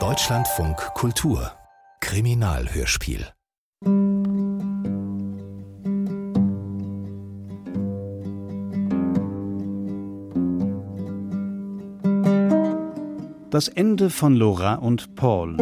[0.00, 1.52] Deutschlandfunk Kultur
[2.00, 3.26] Kriminalhörspiel
[13.50, 15.58] Das Ende von Laura und Paul.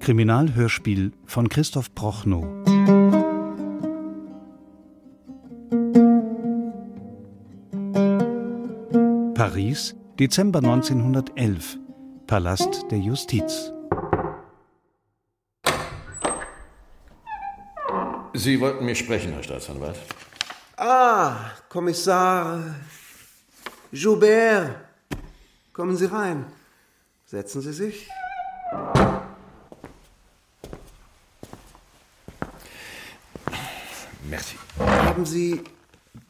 [0.00, 2.55] Kriminalhörspiel von Christoph Prochnow.
[10.18, 11.78] Dezember 1911.
[12.26, 13.70] Palast der Justiz.
[18.32, 19.98] Sie wollten mich sprechen, Herr Staatsanwalt.
[20.78, 22.76] Ah, Kommissar
[23.92, 24.76] Joubert.
[25.74, 26.46] Kommen Sie rein.
[27.26, 28.08] Setzen Sie sich.
[34.30, 34.56] Merci.
[34.78, 35.60] Haben Sie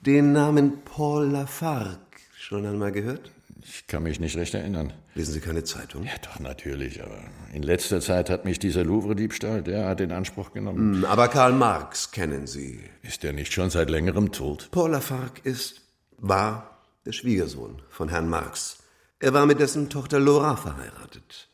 [0.00, 1.98] den Namen Paul Lafargue
[2.36, 3.35] schon einmal gehört?
[3.68, 4.92] Ich kann mich nicht recht erinnern.
[5.14, 6.04] Lesen Sie keine Zeitung?
[6.04, 7.18] Ja, doch, natürlich, aber
[7.52, 10.98] in letzter Zeit hat mich dieser Louvre-Diebstahl derart in Anspruch genommen.
[10.98, 12.80] Hm, aber Karl Marx kennen Sie.
[13.02, 14.68] Ist er nicht schon seit längerem tot?
[14.70, 15.80] Paul Lafargue ist,
[16.18, 18.78] war der Schwiegersohn von Herrn Marx.
[19.18, 21.48] Er war mit dessen Tochter Laura verheiratet.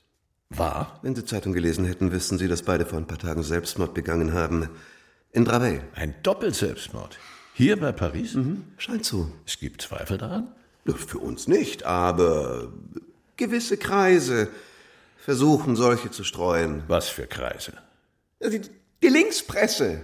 [0.51, 0.99] War?
[1.03, 4.35] Wenn Sie Zeitung gelesen hätten, wüssten Sie, dass beide vor ein paar Tagen Selbstmord begangen
[4.35, 4.69] haben.
[5.31, 5.83] In Draveil.
[5.95, 7.19] Ein Doppelselbstmord.
[7.55, 8.35] Hier bei Paris?
[8.35, 9.33] Mhm, scheint so.
[9.47, 10.49] Es gibt Zweifel daran?
[10.85, 12.73] Für uns nicht, aber
[13.37, 14.49] gewisse Kreise
[15.17, 16.83] versuchen, solche zu streuen.
[16.89, 17.73] Was für Kreise?
[18.41, 18.63] Die,
[19.03, 20.03] die Linkspresse.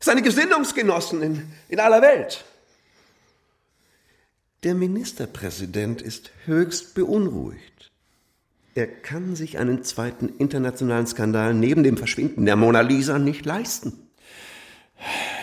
[0.00, 2.44] Seine Gesinnungsgenossen in, in aller Welt.
[4.62, 7.90] Der Ministerpräsident ist höchst beunruhigt.
[8.74, 14.03] Er kann sich einen zweiten internationalen Skandal neben dem Verschwinden der Mona Lisa nicht leisten.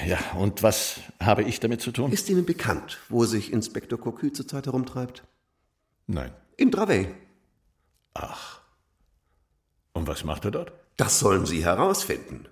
[0.05, 2.11] Ja, und was habe ich damit zu tun?
[2.11, 5.23] Ist Ihnen bekannt, wo sich Inspektor Cocu zurzeit herumtreibt?
[6.07, 6.31] Nein.
[6.57, 7.13] In Draveil.
[8.13, 8.61] Ach.
[9.93, 10.73] Und was macht er dort?
[10.97, 12.47] Das sollen Sie herausfinden.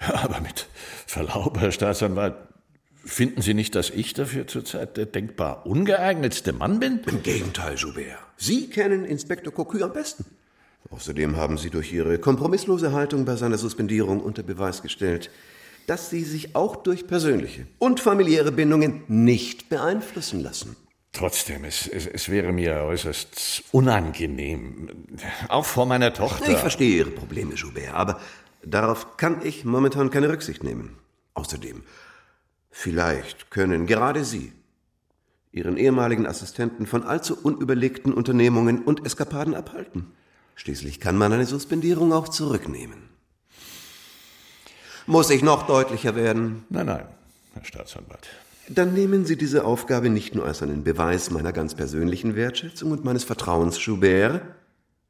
[0.00, 0.66] Ja, aber mit
[1.06, 2.34] Verlaub, Herr Staatsanwalt,
[3.04, 7.00] finden Sie nicht, dass ich dafür zurzeit der denkbar ungeeignetste Mann bin?
[7.06, 8.18] Im Gegenteil, Joubert.
[8.36, 10.24] Sie kennen Inspektor Cocu am besten.
[10.90, 15.30] Außerdem haben Sie durch Ihre kompromisslose Haltung bei seiner Suspendierung unter Beweis gestellt,
[15.86, 20.76] dass Sie sich auch durch persönliche und familiäre Bindungen nicht beeinflussen lassen.
[21.12, 25.06] Trotzdem, es, es, es wäre mir äußerst unangenehm.
[25.48, 26.50] Auch vor meiner Tochter.
[26.50, 28.20] Ich verstehe Ihre Probleme, Joubert, aber
[28.62, 30.98] darauf kann ich momentan keine Rücksicht nehmen.
[31.32, 31.82] Außerdem,
[32.70, 34.52] vielleicht können gerade Sie
[35.52, 40.12] Ihren ehemaligen Assistenten von allzu unüberlegten Unternehmungen und Eskapaden abhalten.
[40.54, 43.08] Schließlich kann man eine Suspendierung auch zurücknehmen.
[45.06, 46.64] Muss ich noch deutlicher werden?
[46.68, 47.04] Nein, nein,
[47.54, 48.26] Herr Staatsanwalt.
[48.68, 53.04] Dann nehmen Sie diese Aufgabe nicht nur als einen Beweis meiner ganz persönlichen Wertschätzung und
[53.04, 54.42] meines Vertrauens, Joubert,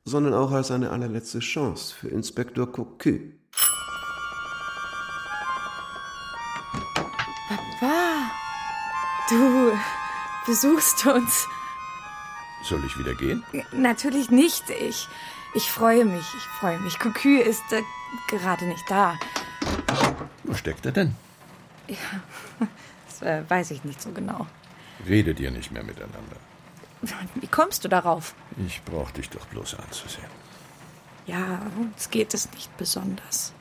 [0.04, 3.20] sondern auch als eine allerletzte Chance für Inspektor Cocu.
[7.48, 8.30] Papa,
[9.30, 9.72] du
[10.46, 11.46] besuchst uns.
[12.62, 13.42] Soll ich wieder gehen?
[13.72, 14.68] Natürlich nicht.
[14.68, 15.08] Ich,
[15.54, 16.98] ich freue mich, ich freue mich.
[16.98, 17.82] Cocu ist äh,
[18.28, 19.18] gerade nicht da.
[20.46, 21.14] Wo steckt er denn?
[21.88, 21.96] Ja,
[23.08, 24.46] das äh, weiß ich nicht so genau.
[25.06, 26.36] Redet ihr nicht mehr miteinander?
[27.34, 28.34] Wie kommst du darauf?
[28.66, 30.26] Ich brauch dich doch bloß anzusehen.
[31.26, 33.52] Ja, uns geht es nicht besonders.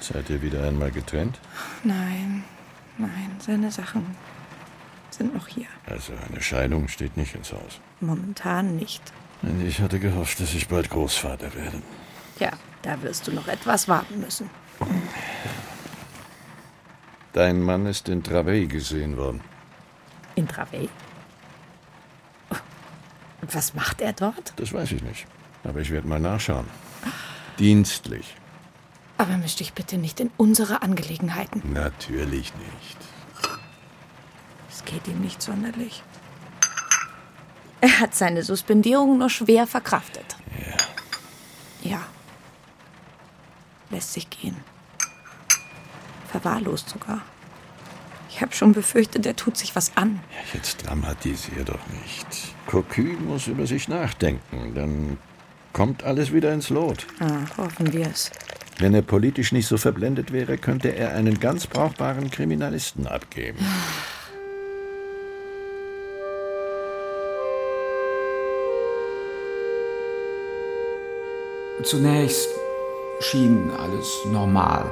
[0.00, 1.38] Seid ihr wieder einmal getrennt?
[1.84, 2.44] Nein,
[2.98, 4.16] nein, seine Sachen
[5.10, 5.66] sind noch hier.
[5.86, 7.80] Also eine Scheidung steht nicht ins Haus.
[8.00, 9.02] Momentan nicht.
[9.64, 11.82] Ich hatte gehofft, dass ich bald Großvater werde.
[12.38, 12.50] Ja,
[12.82, 14.50] da wirst du noch etwas warten müssen.
[17.32, 19.40] Dein Mann ist in Draveil gesehen worden.
[20.34, 20.88] In Draveil?
[23.40, 24.52] Und was macht er dort?
[24.56, 25.26] Das weiß ich nicht.
[25.64, 26.66] Aber ich werde mal nachschauen.
[27.58, 28.36] Dienstlich.
[29.18, 31.72] Aber misch dich bitte nicht in unsere Angelegenheiten.
[31.72, 32.98] Natürlich nicht.
[34.70, 36.02] Es geht ihm nicht sonderlich.
[37.80, 40.36] Er hat seine Suspendierung nur schwer verkraftet.
[41.82, 41.90] Ja.
[41.90, 42.00] Ja.
[43.90, 44.56] Lässt sich gehen.
[46.28, 47.22] Verwahrlost sogar.
[48.34, 50.20] Ich habe schon befürchtet, er tut sich was an.
[50.30, 52.26] Ja, jetzt dramatisier doch nicht.
[52.66, 54.72] Cocu muss über sich nachdenken.
[54.74, 55.18] Dann
[55.74, 57.06] kommt alles wieder ins Lot.
[57.20, 58.30] Ah, hoffen wir es.
[58.78, 63.58] Wenn er politisch nicht so verblendet wäre, könnte er einen ganz brauchbaren Kriminalisten abgeben.
[71.84, 72.48] Zunächst
[73.20, 74.90] schien alles normal.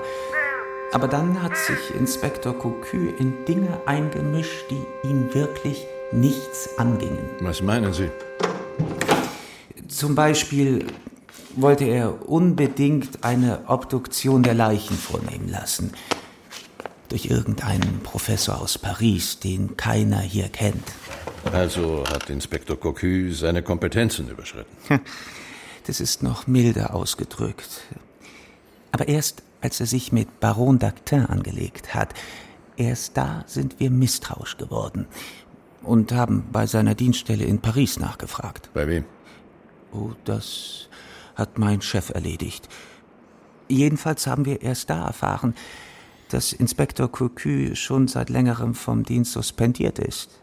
[0.93, 7.31] Aber dann hat sich Inspektor Cocu in Dinge eingemischt, die ihn wirklich nichts angingen.
[7.41, 8.11] Was meinen Sie?
[9.87, 10.85] Zum Beispiel
[11.55, 15.93] wollte er unbedingt eine Obduktion der Leichen vornehmen lassen.
[17.09, 20.85] Durch irgendeinen Professor aus Paris, den keiner hier kennt.
[21.53, 24.77] Also hat Inspektor Cocu seine Kompetenzen überschritten.
[25.87, 27.81] Das ist noch milder ausgedrückt.
[28.93, 32.15] Aber erst als er sich mit Baron d'Actin angelegt hat,
[32.77, 35.07] erst da sind wir misstrauisch geworden
[35.83, 38.71] und haben bei seiner Dienststelle in Paris nachgefragt.
[38.75, 39.05] Bei wem?
[39.93, 40.89] Oh, das
[41.35, 42.69] hat mein Chef erledigt.
[43.69, 45.55] Jedenfalls haben wir erst da erfahren,
[46.29, 50.41] dass Inspektor Cocu schon seit längerem vom Dienst suspendiert ist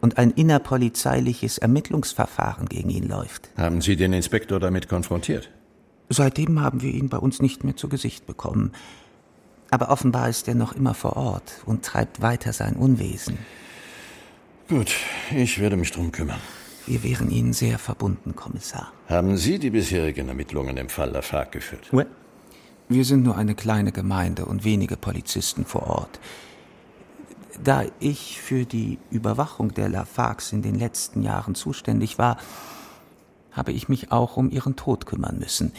[0.00, 3.48] und ein innerpolizeiliches Ermittlungsverfahren gegen ihn läuft.
[3.56, 5.50] Haben Sie den Inspektor damit konfrontiert?
[6.08, 8.72] Seitdem haben wir ihn bei uns nicht mehr zu Gesicht bekommen.
[9.70, 13.38] Aber offenbar ist er noch immer vor Ort und treibt weiter sein Unwesen.
[14.68, 14.94] Gut,
[15.34, 16.40] ich werde mich drum kümmern.
[16.86, 18.92] Wir wären Ihnen sehr verbunden, Kommissar.
[19.08, 21.90] Haben Sie die bisherigen Ermittlungen im Fall Lafargue geführt?
[22.88, 26.20] Wir sind nur eine kleine Gemeinde und wenige Polizisten vor Ort.
[27.62, 32.36] Da ich für die Überwachung der Lafargues in den letzten Jahren zuständig war,
[33.54, 35.72] habe ich mich auch um ihren Tod kümmern müssen.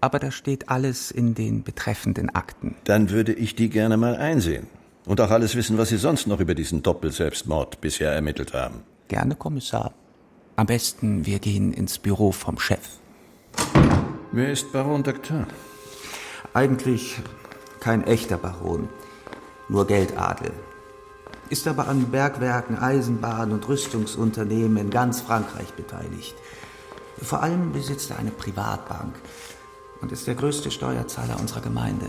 [0.00, 2.76] Aber da steht alles in den betreffenden Akten.
[2.84, 4.66] Dann würde ich die gerne mal einsehen.
[5.06, 8.82] Und auch alles wissen, was Sie sonst noch über diesen Doppelselbstmord bisher ermittelt haben.
[9.08, 9.92] Gerne, Kommissar.
[10.56, 12.88] Am besten, wir gehen ins Büro vom Chef.
[14.32, 15.46] Wer ist Baron d'Actin?
[16.54, 17.16] Eigentlich
[17.80, 18.88] kein echter Baron,
[19.68, 20.52] nur Geldadel.
[21.50, 26.34] Ist aber an Bergwerken, Eisenbahn und Rüstungsunternehmen in ganz Frankreich beteiligt.
[27.22, 29.14] Vor allem besitzt er eine Privatbank
[30.00, 32.06] und ist der größte Steuerzahler unserer Gemeinde.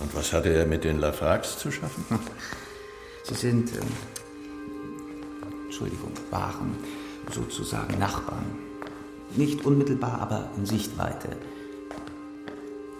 [0.00, 2.04] Und was hatte er mit den Lafargues zu schaffen?
[3.24, 3.86] Sie sind, ähm,
[5.64, 6.76] Entschuldigung, waren
[7.30, 8.44] sozusagen Nachbarn.
[9.36, 11.28] Nicht unmittelbar, aber in Sichtweite.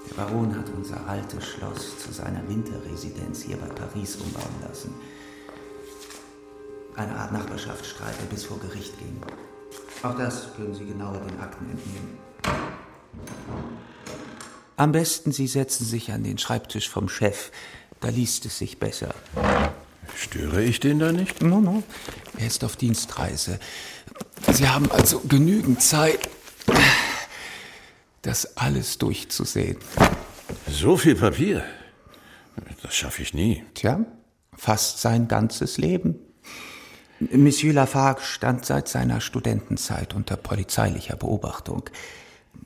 [0.09, 4.95] Der Baron hat unser altes Schloss zu seiner Winterresidenz hier bei Paris umbauen lassen.
[6.97, 9.17] Eine Art Nachbarschaftsstreit, der bis vor Gericht ging.
[10.03, 12.19] Auch das können Sie genauer den Akten entnehmen.
[14.77, 17.53] Am besten, Sie setzen sich an den Schreibtisch vom Chef.
[18.01, 19.15] Da liest es sich besser.
[20.17, 21.41] Störe ich den da nicht?
[21.41, 21.85] No, no.
[22.37, 23.61] Er ist auf Dienstreise.
[24.51, 26.29] Sie haben also genügend Zeit,
[28.23, 29.77] das alles durchzusehen.
[30.69, 31.63] So viel Papier?
[32.83, 33.65] Das schaffe ich nie.
[33.75, 34.05] Tja,
[34.57, 36.17] fast sein ganzes Leben.
[37.33, 41.85] Monsieur Lafargue stand seit seiner Studentenzeit unter polizeilicher Beobachtung.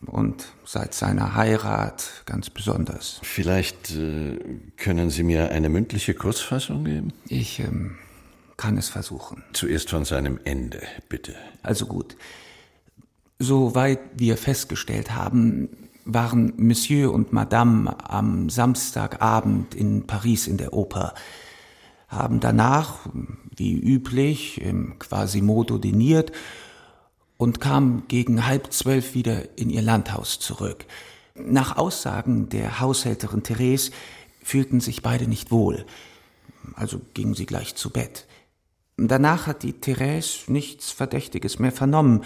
[0.07, 3.21] Und seit seiner Heirat ganz besonders.
[3.23, 4.39] Vielleicht äh,
[4.77, 7.13] können Sie mir eine mündliche Kurzfassung geben?
[7.29, 7.97] Ich ähm,
[8.57, 9.43] kann es versuchen.
[9.53, 11.35] Zuerst von seinem Ende, bitte.
[11.63, 12.17] Also gut.
[13.39, 15.69] Soweit wir festgestellt haben,
[16.05, 21.15] waren Monsieur und Madame am Samstagabend in Paris in der Oper,
[22.17, 23.07] haben danach,
[23.55, 26.33] wie üblich, im Quasimodo diniert
[27.37, 30.87] und kamen gegen halb zwölf wieder in ihr Landhaus zurück.
[31.35, 33.93] Nach Aussagen der Haushälterin Therese
[34.43, 35.85] fühlten sich beide nicht wohl,
[36.75, 38.27] also gingen sie gleich zu Bett.
[38.97, 42.25] Danach hat die Therese nichts Verdächtiges mehr vernommen,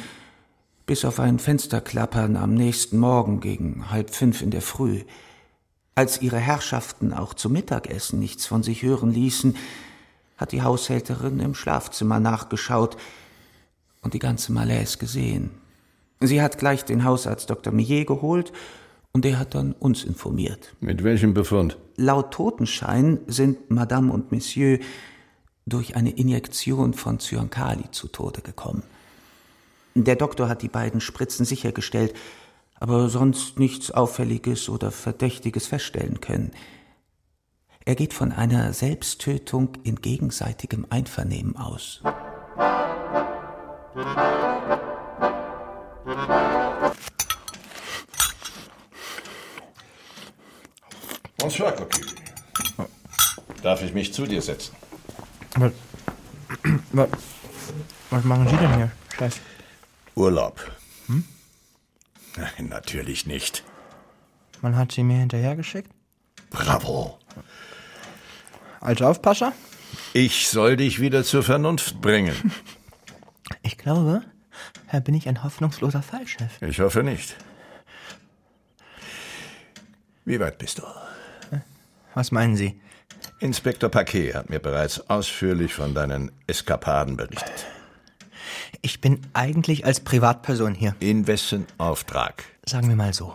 [0.86, 5.02] bis auf ein Fensterklappern am nächsten Morgen gegen halb fünf in der Früh.
[5.94, 9.56] Als ihre Herrschaften auch zum Mittagessen nichts von sich hören ließen,
[10.36, 12.96] hat die Haushälterin im Schlafzimmer nachgeschaut
[14.02, 15.50] und die ganze Malaise gesehen.
[16.20, 17.72] Sie hat gleich den Hausarzt Dr.
[17.72, 18.52] Millet geholt
[19.12, 20.74] und der hat dann uns informiert.
[20.80, 21.76] Mit welchem Befund?
[21.96, 24.78] Laut Totenschein sind Madame und Monsieur
[25.66, 28.82] durch eine Injektion von Zyankali zu Tode gekommen.
[29.94, 32.14] Der Doktor hat die beiden Spritzen sichergestellt,
[32.80, 36.52] aber sonst nichts Auffälliges oder Verdächtiges feststellen können.
[37.84, 42.02] Er geht von einer Selbsttötung in gegenseitigem Einvernehmen aus.
[51.36, 52.00] Bonsoir, Cocu.
[53.62, 54.74] Darf ich mich zu dir setzen?
[55.56, 55.72] Was,
[56.92, 57.08] was,
[58.10, 59.38] was machen Sie denn hier, Chef?
[60.14, 60.60] Urlaub.
[61.06, 61.24] Hm?
[62.36, 63.64] Nein, natürlich nicht.
[64.62, 65.90] Man hat Sie mir hinterhergeschickt?
[66.50, 67.18] Bravo.
[68.80, 69.52] Als Aufpasser?
[70.12, 72.52] Ich soll dich wieder zur Vernunft bringen.
[73.62, 74.22] Ich glaube,
[74.92, 76.62] da bin ich ein hoffnungsloser Fallchef.
[76.62, 77.34] Ich hoffe nicht.
[80.24, 80.82] Wie weit bist du?
[82.14, 82.80] Was meinen Sie?
[83.40, 87.66] Inspektor Paquet hat mir bereits ausführlich von deinen Eskapaden berichtet.
[88.82, 90.94] Ich bin eigentlich als Privatperson hier.
[91.00, 92.44] In wessen Auftrag?
[92.64, 93.34] Sagen wir mal so.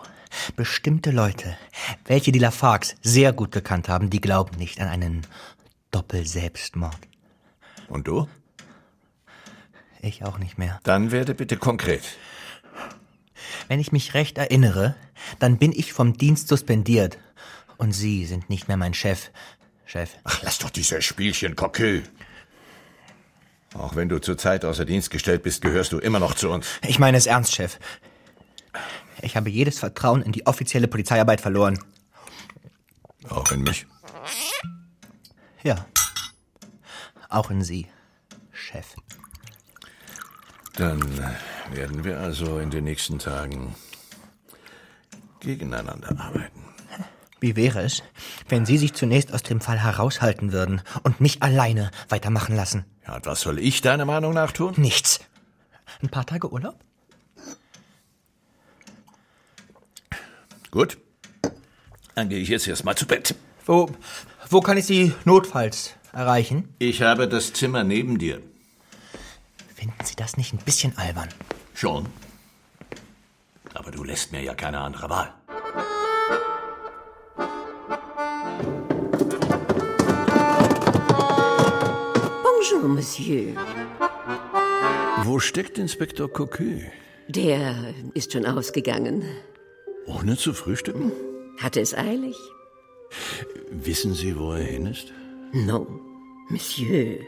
[0.56, 1.56] Bestimmte Leute,
[2.04, 5.26] welche die Lafargs sehr gut gekannt haben, die glauben nicht an einen
[5.90, 6.98] Doppelselbstmord.
[7.88, 8.28] Und du?
[10.02, 10.80] Ich auch nicht mehr.
[10.82, 12.02] Dann werde bitte konkret.
[13.68, 14.94] Wenn ich mich recht erinnere,
[15.38, 17.18] dann bin ich vom Dienst suspendiert.
[17.78, 19.30] Und Sie sind nicht mehr mein Chef.
[19.84, 20.10] Chef.
[20.24, 22.02] Ach, lass doch diese Spielchen, Coquille.
[23.78, 26.66] Auch wenn du zurzeit außer Dienst gestellt bist, gehörst du immer noch zu uns.
[26.86, 27.78] Ich meine es ernst, Chef.
[29.22, 31.78] Ich habe jedes Vertrauen in die offizielle Polizeiarbeit verloren.
[33.28, 33.86] Auch in mich?
[35.62, 35.86] Ja.
[37.28, 37.86] Auch in Sie,
[38.52, 38.94] Chef.
[40.76, 41.02] Dann
[41.72, 43.74] werden wir also in den nächsten Tagen
[45.40, 46.64] gegeneinander arbeiten.
[47.46, 48.02] Wie wäre es,
[48.48, 52.84] wenn Sie sich zunächst aus dem Fall heraushalten würden und mich alleine weitermachen lassen?
[53.06, 54.74] Ja, und was soll ich deiner Meinung nach tun?
[54.76, 55.20] Nichts.
[56.02, 56.74] Ein paar Tage Urlaub?
[60.72, 60.98] Gut.
[62.16, 63.36] Dann gehe ich jetzt erstmal zu Bett.
[63.64, 63.92] Wo,
[64.50, 66.74] wo kann ich Sie notfalls erreichen?
[66.80, 68.42] Ich habe das Zimmer neben dir.
[69.76, 71.28] Finden Sie das nicht ein bisschen albern?
[71.74, 72.06] Schon.
[73.72, 75.32] Aber du lässt mir ja keine andere Wahl.
[82.76, 83.54] Bonjour, Monsieur.
[85.24, 86.82] Wo steckt Inspektor Cocu?
[87.28, 89.24] Der ist schon ausgegangen.
[90.06, 91.10] Ohne zu frühstücken?
[91.58, 92.36] Hatte es eilig?
[93.70, 95.10] Wissen Sie, wo er hin ist?
[95.52, 95.86] Non,
[96.50, 97.18] Monsieur.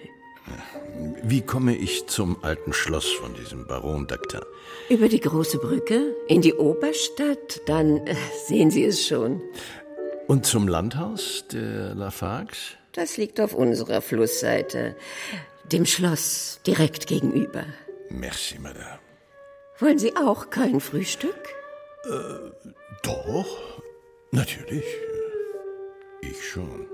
[1.23, 4.45] Wie komme ich zum alten Schloss von diesem Baron Daktar?
[4.91, 9.41] Über die große Brücke in die Oberstadt, dann äh, sehen Sie es schon.
[10.27, 12.78] Und zum Landhaus der Lafargs?
[12.99, 14.97] Das liegt auf unserer Flussseite,
[15.71, 17.65] dem Schloss direkt gegenüber.
[18.11, 18.99] Merci, Madame.
[19.79, 21.39] Wollen Sie auch kein Frühstück?
[22.07, 22.51] Äh,
[23.05, 23.81] doch,
[24.33, 24.85] natürlich.
[26.23, 26.89] Ich schon.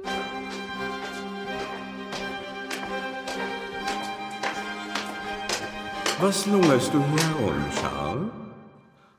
[6.21, 8.31] Was lungerst du hier herum, Charles?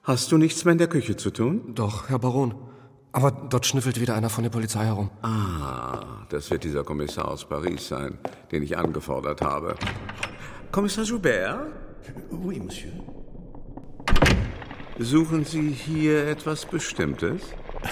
[0.03, 1.73] Hast du nichts mehr in der Küche zu tun?
[1.73, 2.53] Doch, Herr Baron.
[3.15, 5.10] Aber dort schnüffelt wieder einer von der Polizei herum.
[5.22, 8.17] Ah, das wird dieser Kommissar aus Paris sein,
[8.51, 9.77] den ich angefordert habe.
[10.69, 11.72] Kommissar Joubert?
[12.29, 12.91] Oui, Monsieur.
[15.00, 17.41] Suchen Sie hier etwas Bestimmtes?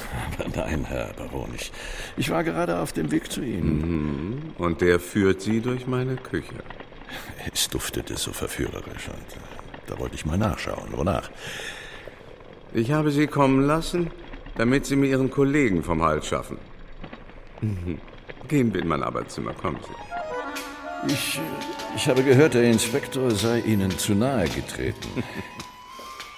[0.57, 1.71] Nein, Herr Baron, ich,
[2.17, 3.77] ich war gerade auf dem Weg zu Ihnen.
[3.77, 4.41] Mhm.
[4.57, 6.55] Und der führt Sie durch meine Küche.
[7.53, 10.89] Es duftete so verführerisch und äh, da wollte ich mal nachschauen.
[10.91, 11.31] Wonach?
[12.73, 14.11] Ich habe Sie kommen lassen,
[14.55, 16.57] damit Sie mir Ihren Kollegen vom Hals schaffen.
[18.47, 21.13] Gehen wir in mein Arbeitszimmer, kommen Sie.
[21.13, 21.39] Ich,
[21.95, 25.23] ich habe gehört, der Inspektor sei Ihnen zu nahe getreten.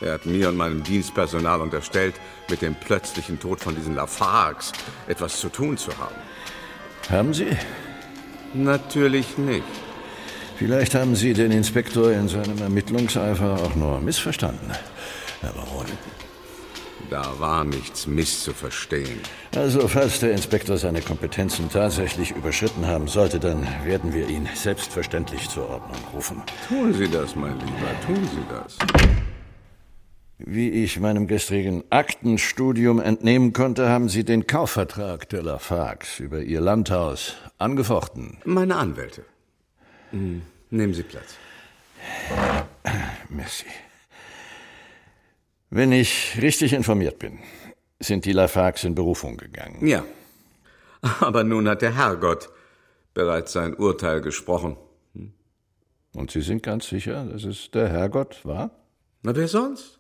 [0.02, 2.16] Er hat mir und meinem Dienstpersonal unterstellt,
[2.50, 4.74] mit dem plötzlichen Tod von diesen Lafargs
[5.08, 6.16] etwas zu tun zu haben.
[7.10, 7.48] Haben Sie?
[8.54, 9.64] Natürlich nicht.
[10.58, 14.72] Vielleicht haben Sie den Inspektor in seinem Ermittlungseifer auch nur missverstanden,
[15.42, 15.86] Herr Baron.
[17.10, 19.20] Da war nichts misszuverstehen.
[19.56, 25.48] Also, falls der Inspektor seine Kompetenzen tatsächlich überschritten haben sollte, dann werden wir ihn selbstverständlich
[25.50, 26.42] zur Ordnung rufen.
[26.68, 28.78] Tun Sie das, mein Lieber, tun Sie das.
[30.38, 36.60] Wie ich meinem gestrigen Aktenstudium entnehmen konnte, haben Sie den Kaufvertrag der Lafargs über Ihr
[36.60, 38.38] Landhaus angefochten.
[38.44, 39.24] Meine Anwälte.
[40.12, 41.36] Hm, nehmen Sie Platz.
[43.30, 43.66] Merci.
[45.76, 47.38] Wenn ich richtig informiert bin,
[48.00, 49.86] sind die Lafargs in Berufung gegangen.
[49.86, 50.06] Ja.
[51.20, 52.48] Aber nun hat der Herrgott
[53.14, 54.78] bereits sein Urteil gesprochen.
[55.16, 55.34] Hm?
[56.14, 58.72] Und Sie sind ganz sicher, dass es der Herrgott war?
[59.22, 60.00] Na, wer sonst?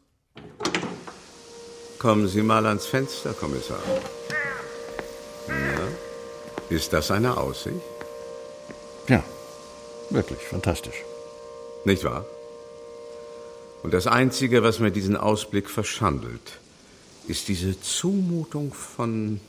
[1.99, 3.83] Kommen Sie mal ans Fenster, Kommissar.
[5.49, 5.87] Na,
[6.69, 7.75] ist das eine Aussicht?
[9.09, 9.21] Ja,
[10.09, 11.03] wirklich fantastisch.
[11.83, 12.25] Nicht wahr?
[13.85, 16.57] Und das Einzige, was mir diesen Ausblick verschandelt,
[17.27, 19.39] ist diese Zumutung von...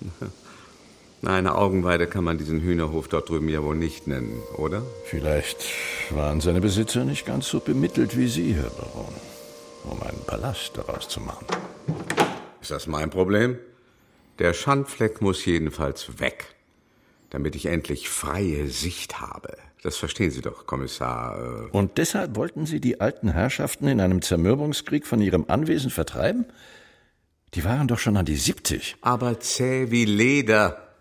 [1.20, 4.82] Na, eine Augenweide kann man diesen Hühnerhof dort drüben ja wohl nicht nennen, oder?
[5.04, 5.58] Vielleicht
[6.08, 9.12] waren seine Besitzer nicht ganz so bemittelt wie Sie, Herr Baron
[9.84, 11.44] um einen Palast daraus zu machen.
[12.62, 13.58] Ist das mein Problem?
[14.38, 16.46] Der Schandfleck muss jedenfalls weg,
[17.32, 19.56] damit ich endlich freie Sicht habe.
[19.82, 21.38] Das verstehen Sie doch, Kommissar.
[21.38, 26.44] Äh Und deshalb wollten Sie die alten Herrschaften in einem Zermürbungskrieg von ihrem Anwesen vertreiben?
[27.54, 28.96] Die waren doch schon an die 70.
[29.00, 30.94] Aber zäh wie Leder.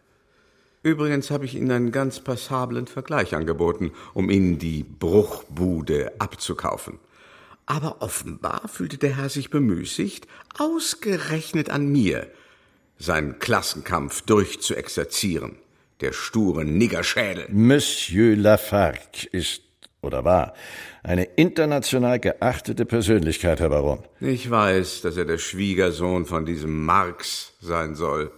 [0.84, 6.98] Übrigens habe ich Ihnen einen ganz passablen Vergleich angeboten, um Ihnen die Bruchbude abzukaufen.
[7.66, 12.28] Aber offenbar fühlte der Herr sich bemüßigt, ausgerechnet an mir
[12.98, 15.58] seinen Klassenkampf durchzuexerzieren.
[16.02, 17.46] Der sture Niggerschädel.
[17.50, 19.62] Monsieur Lafargue ist
[20.02, 20.54] oder war
[21.04, 24.00] eine international geachtete Persönlichkeit, Herr Baron.
[24.20, 28.32] Ich weiß, dass er der Schwiegersohn von diesem Marx sein soll.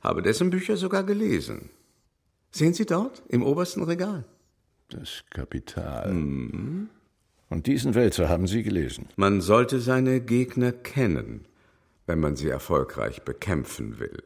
[0.00, 1.70] Habe dessen Bücher sogar gelesen.
[2.52, 4.24] Sehen Sie dort im obersten Regal.
[4.88, 6.12] Das Kapital.
[6.12, 6.88] Mhm.
[7.48, 9.08] Und diesen Wälzer haben Sie gelesen.
[9.16, 11.46] Man sollte seine Gegner kennen,
[12.06, 14.22] wenn man sie erfolgreich bekämpfen will.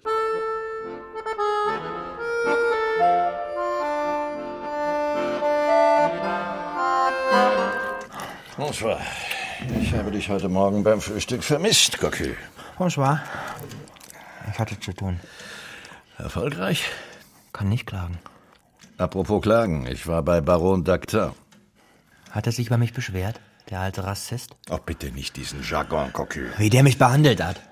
[8.61, 9.01] Bonsoir.
[9.81, 12.35] Ich habe dich heute Morgen beim Frühstück vermisst, Cocu.
[12.77, 13.23] Bonsoir.
[14.53, 15.19] Ich hatte zu tun.
[16.19, 16.85] Erfolgreich?
[17.55, 18.19] Kann nicht klagen.
[18.99, 21.31] Apropos Klagen, ich war bei Baron Dactin.
[22.33, 23.41] Hat er sich über mich beschwert,
[23.71, 24.55] der alte Rassist?
[24.69, 26.41] Ach, bitte nicht diesen Jargon, Cocu.
[26.59, 27.63] Wie der mich behandelt hat.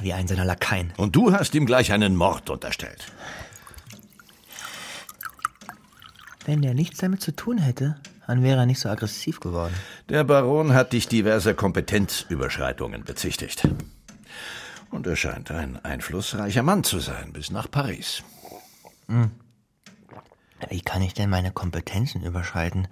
[0.00, 0.94] Wie ein seiner Lakaien.
[0.96, 3.04] Und du hast ihm gleich einen Mord unterstellt.
[6.46, 8.00] Wenn der nichts damit zu tun hätte,
[8.32, 9.74] dann wäre er nicht so aggressiv geworden.
[10.08, 13.68] Der Baron hat dich diverser Kompetenzüberschreitungen bezichtigt.
[14.90, 18.22] Und er scheint ein einflussreicher Mann zu sein, bis nach Paris.
[19.08, 19.32] Hm.
[20.70, 22.88] Wie kann ich denn meine Kompetenzen überschreiten,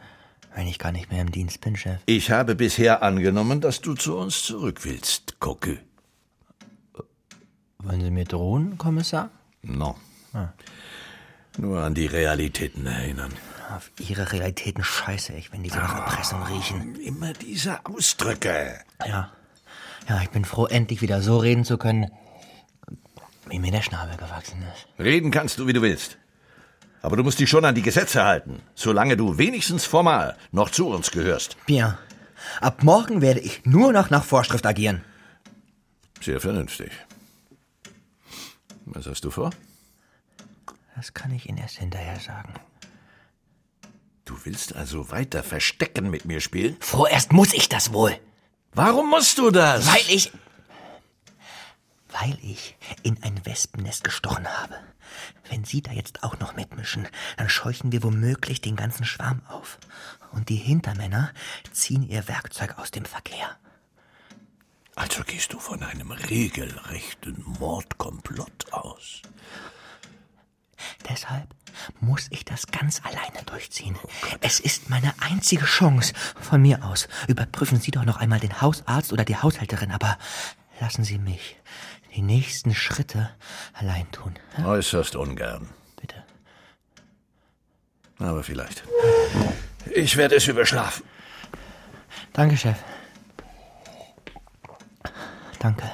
[0.55, 2.03] wenn ich gar nicht mehr im Dienst bin, Chef?
[2.05, 5.79] Ich habe bisher angenommen, dass du zu uns zurück willst, Cocu.
[7.79, 9.31] Wollen Sie mir drohen, Kommissar?
[9.63, 9.97] No.
[10.35, 10.49] Ah.
[11.57, 13.33] Nur an die Realitäten erinnern.
[13.75, 16.97] Auf Ihre Realitäten scheiße ich, wenn die so nach Erpressung riechen.
[16.97, 18.81] Immer diese Ausdrücke.
[19.07, 19.33] Ja.
[20.09, 22.11] Ja, ich bin froh, endlich wieder so reden zu können,
[23.49, 24.89] wie mir der Schnabel gewachsen ist.
[24.99, 26.19] Reden kannst du, wie du willst.
[27.03, 30.89] Aber du musst dich schon an die Gesetze halten, solange du wenigstens formal noch zu
[30.89, 31.57] uns gehörst.
[31.67, 31.97] Bien.
[32.61, 35.05] Ab morgen werde ich nur noch nach Vorschrift agieren.
[36.21, 36.91] Sehr vernünftig.
[38.87, 39.51] Was hast du vor?
[40.97, 42.55] Das kann ich Ihnen erst hinterher sagen.
[44.31, 46.77] Du willst also weiter Verstecken mit mir spielen?
[46.79, 48.17] Vorerst muss ich das wohl.
[48.73, 49.89] Warum musst du das?
[49.89, 50.31] Weil ich.
[52.11, 54.77] Weil ich in ein Wespennest gestochen habe.
[55.49, 59.81] Wenn Sie da jetzt auch noch mitmischen, dann scheuchen wir womöglich den ganzen Schwarm auf.
[60.31, 61.33] Und die Hintermänner
[61.73, 63.59] ziehen ihr Werkzeug aus dem Verkehr.
[64.95, 69.23] Also gehst du von einem regelrechten Mordkomplott aus.
[71.09, 71.49] Deshalb
[72.01, 73.97] muss ich das ganz alleine durchziehen.
[74.41, 76.13] Es ist meine einzige Chance.
[76.41, 77.09] Von mir aus.
[77.29, 80.19] Überprüfen Sie doch noch einmal den Hausarzt oder die Haushälterin, aber
[80.81, 81.57] lassen Sie mich
[82.15, 83.31] die nächsten Schritte
[83.73, 84.35] allein tun.
[84.65, 85.69] Äußerst ungern.
[86.01, 86.25] Bitte.
[88.19, 88.83] Aber vielleicht.
[89.95, 91.05] Ich werde es überschlafen.
[92.33, 92.77] Danke, Chef.
[95.59, 95.91] Danke.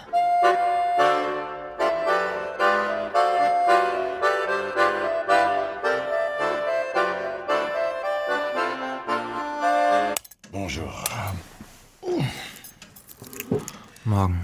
[14.07, 14.41] Morgen.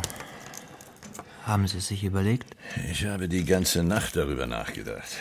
[1.45, 2.57] Haben Sie es sich überlegt?
[2.91, 5.17] Ich habe die ganze Nacht darüber nachgedacht.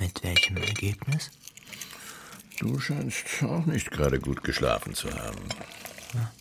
[0.00, 1.30] Mit welchem Ergebnis?
[2.58, 5.38] Du scheinst auch nicht gerade gut geschlafen zu haben.
[6.14, 6.32] Ja.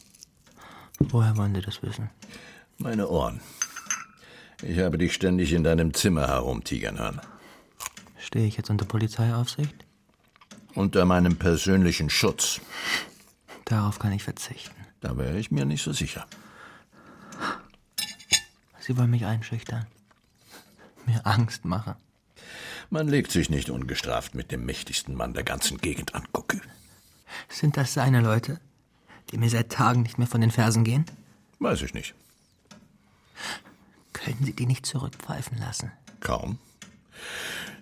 [0.98, 2.10] Woher wollen Sie das wissen?
[2.80, 3.40] Meine Ohren.
[4.64, 7.22] Ich habe dich ständig in deinem Zimmer herumtigern hören.
[8.18, 9.76] Stehe ich jetzt unter Polizeiaufsicht?
[10.74, 12.62] Unter meinem persönlichen Schutz.
[13.66, 14.76] Darauf kann ich verzichten.
[15.02, 16.26] Da wäre ich mir nicht so sicher.
[18.86, 19.88] Sie wollen mich einschüchtern.
[21.08, 21.96] Mir Angst machen.
[22.92, 26.62] Man legt sich nicht ungestraft mit dem mächtigsten Mann der ganzen Gegend an, Gucke.
[27.50, 28.60] Sind das seine Leute,
[29.32, 31.06] die mir seit Tagen nicht mehr von den Fersen gehen?
[31.58, 32.14] Weiß ich nicht.
[34.14, 35.92] Können Sie die nicht zurückpfeifen lassen?
[36.20, 36.60] Kaum.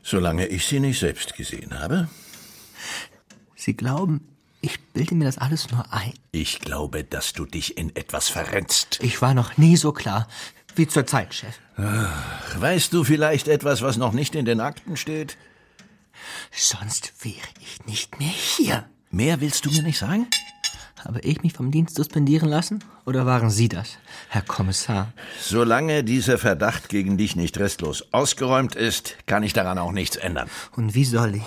[0.03, 2.07] Solange ich sie nicht selbst gesehen habe.
[3.57, 4.25] Sie glauben,
[4.61, 6.13] ich bilde mir das alles nur ein?
[6.31, 8.99] Ich glaube, dass du dich in etwas verrennst.
[9.01, 10.29] Ich war noch nie so klar
[10.77, 11.55] wie zur Zeit, Chef.
[11.77, 15.38] Ach, weißt du vielleicht etwas, was noch nicht in den Akten steht?
[16.51, 18.86] Sonst wäre ich nicht mehr hier.
[19.09, 20.27] Mehr willst du mir nicht sagen?
[21.03, 22.83] Habe ich mich vom Dienst suspendieren lassen?
[23.05, 23.97] Oder waren Sie das,
[24.29, 25.12] Herr Kommissar?
[25.41, 30.49] Solange dieser Verdacht gegen dich nicht restlos ausgeräumt ist, kann ich daran auch nichts ändern.
[30.75, 31.43] Und wie soll ich?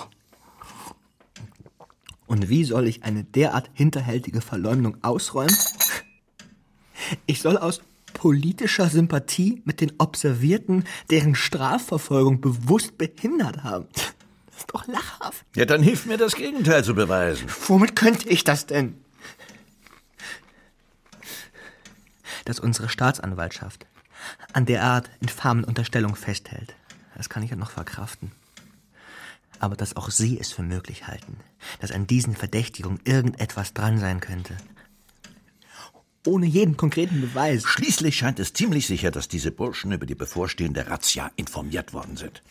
[2.27, 5.55] Und wie soll ich eine derart hinterhältige Verleumdung ausräumen?
[7.25, 7.81] Ich soll aus
[8.17, 13.85] politischer Sympathie mit den Observierten, deren Strafverfolgung bewusst behindert haben.
[13.93, 15.45] Das ist doch lachhaft.
[15.55, 17.47] Ja, dann hilf mir das Gegenteil zu beweisen.
[17.67, 18.95] Womit könnte ich das denn?
[22.45, 23.85] Dass unsere Staatsanwaltschaft
[24.51, 26.75] an derart infamen Unterstellung festhält,
[27.15, 28.31] das kann ich ja noch verkraften.
[29.59, 31.37] Aber dass auch Sie es für möglich halten,
[31.81, 34.57] dass an diesen Verdächtigungen irgendetwas dran sein könnte.
[36.27, 37.63] Ohne jeden konkreten Beweis.
[37.63, 42.43] Schließlich scheint es ziemlich sicher, dass diese Burschen über die bevorstehende Razzia informiert worden sind.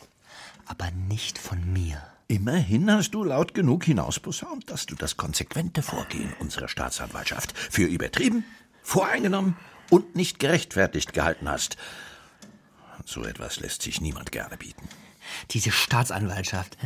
[0.64, 2.02] Aber nicht von mir.
[2.26, 8.44] Immerhin hast du laut genug hinausposaunt, dass du das konsequente Vorgehen unserer Staatsanwaltschaft für übertrieben,
[8.82, 9.56] voreingenommen
[9.90, 11.76] und nicht gerechtfertigt gehalten hast.
[13.04, 14.88] So etwas lässt sich niemand gerne bieten.
[15.50, 16.78] Diese Staatsanwaltschaft.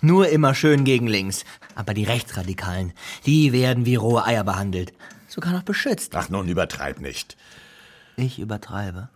[0.00, 1.44] Nur immer schön gegen links.
[1.74, 2.92] Aber die Rechtsradikalen,
[3.26, 4.92] die werden wie rohe Eier behandelt.
[5.28, 6.14] Sogar noch beschützt.
[6.14, 7.36] Ach, nun übertreib nicht.
[8.16, 9.08] Ich übertreibe.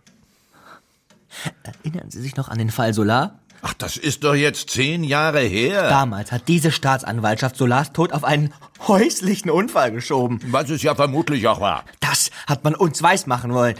[1.63, 3.39] Erinnern Sie sich noch an den Fall Solar?
[3.65, 5.87] Ach, das ist doch jetzt zehn Jahre her.
[5.87, 8.53] Damals hat diese Staatsanwaltschaft Solars Tod auf einen
[8.87, 10.39] häuslichen Unfall geschoben.
[10.47, 11.85] Was es ja vermutlich auch war.
[12.01, 13.75] Das hat man uns weismachen wollen.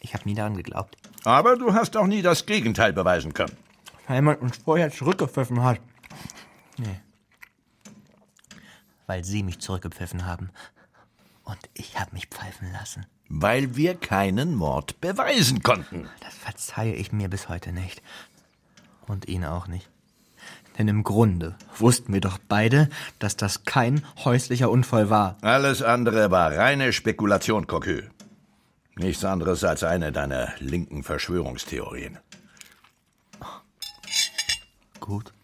[0.00, 0.96] Ich habe nie daran geglaubt.
[1.22, 3.56] Aber du hast auch nie das Gegenteil beweisen können.
[4.06, 5.80] Weil man uns vorher zurückgepfiffen hat.
[6.76, 7.00] Nee.
[9.06, 10.50] Weil Sie mich zurückgepfiffen haben.
[11.44, 13.06] Und ich habe mich pfeifen lassen.
[13.28, 16.08] Weil wir keinen Mord beweisen konnten.
[16.20, 18.02] Das verzeihe ich mir bis heute nicht.
[19.06, 19.90] Und Ihnen auch nicht.
[20.78, 22.88] Denn im Grunde wussten wir doch beide,
[23.18, 25.36] dass das kein häuslicher Unfall war.
[25.40, 28.02] Alles andere war reine Spekulation, Cocu.
[28.96, 32.18] Nichts anderes als eine deiner linken Verschwörungstheorien.
[35.04, 35.34] Gut.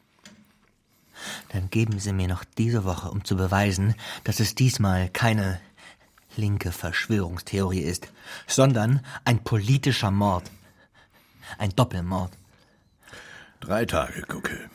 [1.50, 3.94] Dann geben Sie mir noch diese Woche, um zu beweisen,
[4.24, 5.60] dass es diesmal keine
[6.34, 8.10] linke Verschwörungstheorie ist,
[8.46, 10.50] sondern ein politischer Mord.
[11.58, 12.32] Ein Doppelmord.
[13.60, 14.70] Drei Tage, Kucke.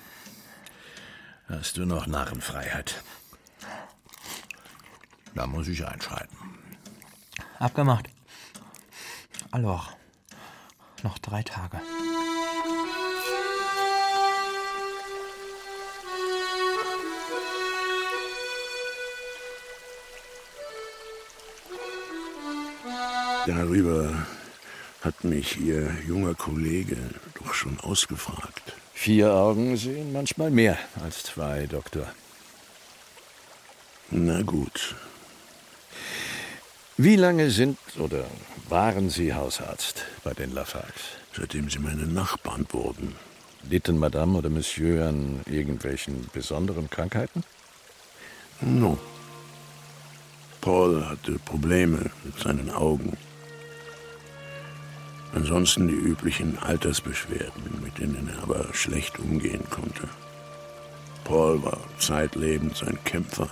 [1.50, 3.04] Hast du noch Narrenfreiheit?
[5.34, 6.38] Da muss ich einschreiten.
[7.58, 8.08] Abgemacht.
[9.50, 9.98] Alors,
[11.02, 11.82] noch drei Tage.
[23.46, 24.26] Darüber
[25.02, 26.98] hat mich Ihr junger Kollege
[27.36, 28.74] doch schon ausgefragt.
[28.94, 32.08] Vier Augen sehen manchmal mehr als zwei, Doktor.
[34.10, 34.96] Na gut.
[36.98, 38.26] Wie lange sind oder
[38.68, 41.02] waren Sie Hausarzt bei den Lafargs?
[41.34, 43.16] Seitdem Sie meine Nachbarn wurden.
[43.70, 47.44] Litten Madame oder Monsieur an irgendwelchen besonderen Krankheiten?
[48.62, 48.98] No.
[50.62, 53.18] Paul hatte Probleme mit seinen Augen.
[55.36, 60.08] Ansonsten die üblichen Altersbeschwerden, mit denen er aber schlecht umgehen konnte.
[61.26, 63.50] Paul war zeitlebens ein Kämpfer,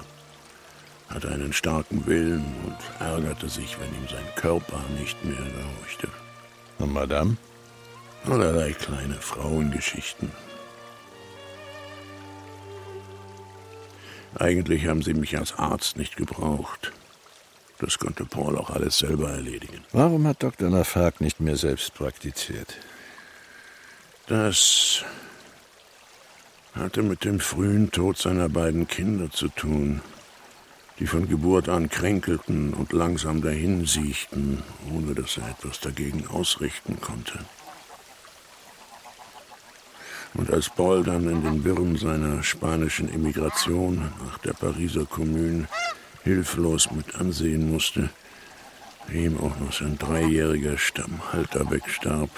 [1.09, 6.07] hatte einen starken Willen und ärgerte sich, wenn ihm sein Körper nicht mehr gehorchte.
[6.79, 7.35] Und Madame?
[8.25, 10.31] Allerlei kleine Frauengeschichten.
[14.35, 16.93] Eigentlich haben sie mich als Arzt nicht gebraucht.
[17.83, 19.83] Das konnte Paul auch alles selber erledigen.
[19.91, 20.69] Warum hat Dr.
[20.69, 22.77] Lafargue nicht mehr selbst praktiziert?
[24.27, 25.03] Das
[26.73, 29.99] hatte mit dem frühen Tod seiner beiden Kinder zu tun,
[30.99, 37.37] die von Geburt an kränkelten und langsam dahinsiechten, ohne dass er etwas dagegen ausrichten konnte.
[40.35, 45.67] Und als Paul dann in den Wirren seiner spanischen Emigration nach der Pariser Kommune
[46.23, 48.09] hilflos mit ansehen musste,
[49.07, 52.29] wie ihm auch noch sein dreijähriger Stammhalter wegstarb,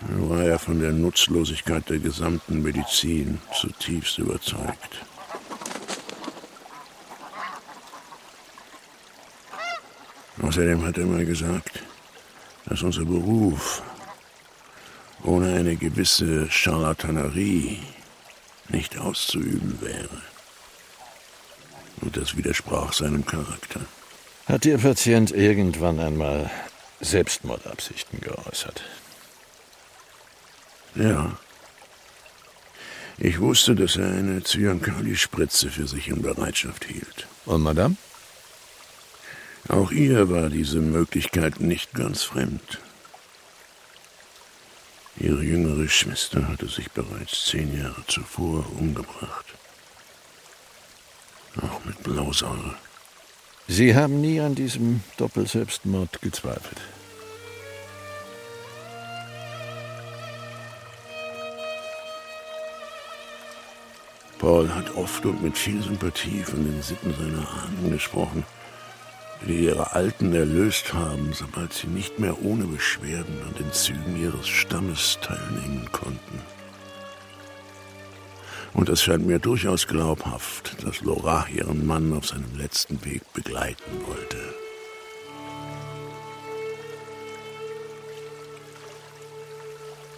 [0.00, 5.04] war er von der Nutzlosigkeit der gesamten Medizin zutiefst überzeugt.
[10.42, 11.82] Außerdem hat er mal gesagt,
[12.66, 13.82] dass unser Beruf
[15.22, 17.80] ohne eine gewisse Charlatanerie
[18.68, 20.35] nicht auszuüben wäre.
[22.00, 23.80] Und das widersprach seinem Charakter.
[24.46, 26.50] Hat Ihr Patient irgendwann einmal
[27.00, 28.82] Selbstmordabsichten geäußert?
[30.94, 31.36] Ja.
[33.18, 37.26] Ich wusste, dass er eine Zyankali-Spritze für sich in Bereitschaft hielt.
[37.44, 37.96] Und Madame?
[39.68, 42.78] Auch ihr war diese Möglichkeit nicht ganz fremd.
[45.18, 49.46] Ihre jüngere Schwester hatte sich bereits zehn Jahre zuvor umgebracht.
[51.62, 52.74] Auch mit Blausäure.
[53.68, 56.80] Sie haben nie an diesem Doppelselbstmord gezweifelt.
[64.38, 68.44] Paul hat oft und mit viel Sympathie von den Sitten seiner Ahnen gesprochen,
[69.46, 74.46] die ihre Alten erlöst haben, sobald sie nicht mehr ohne Beschwerden an den Zügen ihres
[74.46, 76.55] Stammes teilnehmen konnten.
[78.76, 83.90] Und es scheint mir durchaus glaubhaft, dass Laura ihren Mann auf seinem letzten Weg begleiten
[84.06, 84.36] wollte.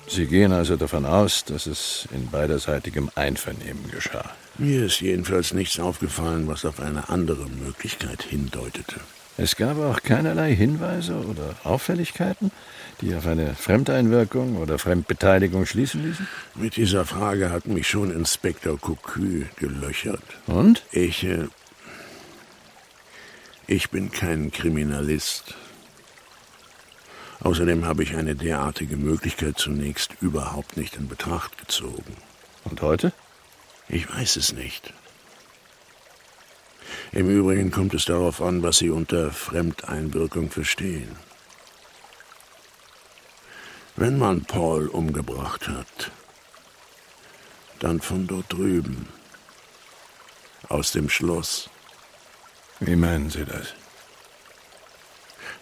[0.08, 4.28] Sie gehen also davon aus, dass es in beiderseitigem Einvernehmen geschah.
[4.56, 8.96] Mir ist jedenfalls nichts aufgefallen, was auf eine andere Möglichkeit hindeutete.
[9.40, 12.50] Es gab auch keinerlei Hinweise oder Auffälligkeiten,
[13.00, 16.26] die auf eine Fremdeinwirkung oder Fremdbeteiligung schließen ließen?
[16.56, 20.24] Mit dieser Frage hat mich schon Inspektor Cocu gelöchert.
[20.48, 20.82] Und?
[20.90, 21.46] Ich, äh,
[23.68, 25.54] ich bin kein Kriminalist.
[27.38, 32.16] Außerdem habe ich eine derartige Möglichkeit zunächst überhaupt nicht in Betracht gezogen.
[32.64, 33.12] Und heute?
[33.88, 34.92] Ich weiß es nicht.
[37.12, 41.16] Im Übrigen kommt es darauf an, was Sie unter Fremdeinwirkung verstehen.
[43.96, 46.10] Wenn man Paul umgebracht hat,
[47.78, 49.08] dann von dort drüben,
[50.68, 51.70] aus dem Schloss.
[52.80, 53.74] Wie meinen Sie das?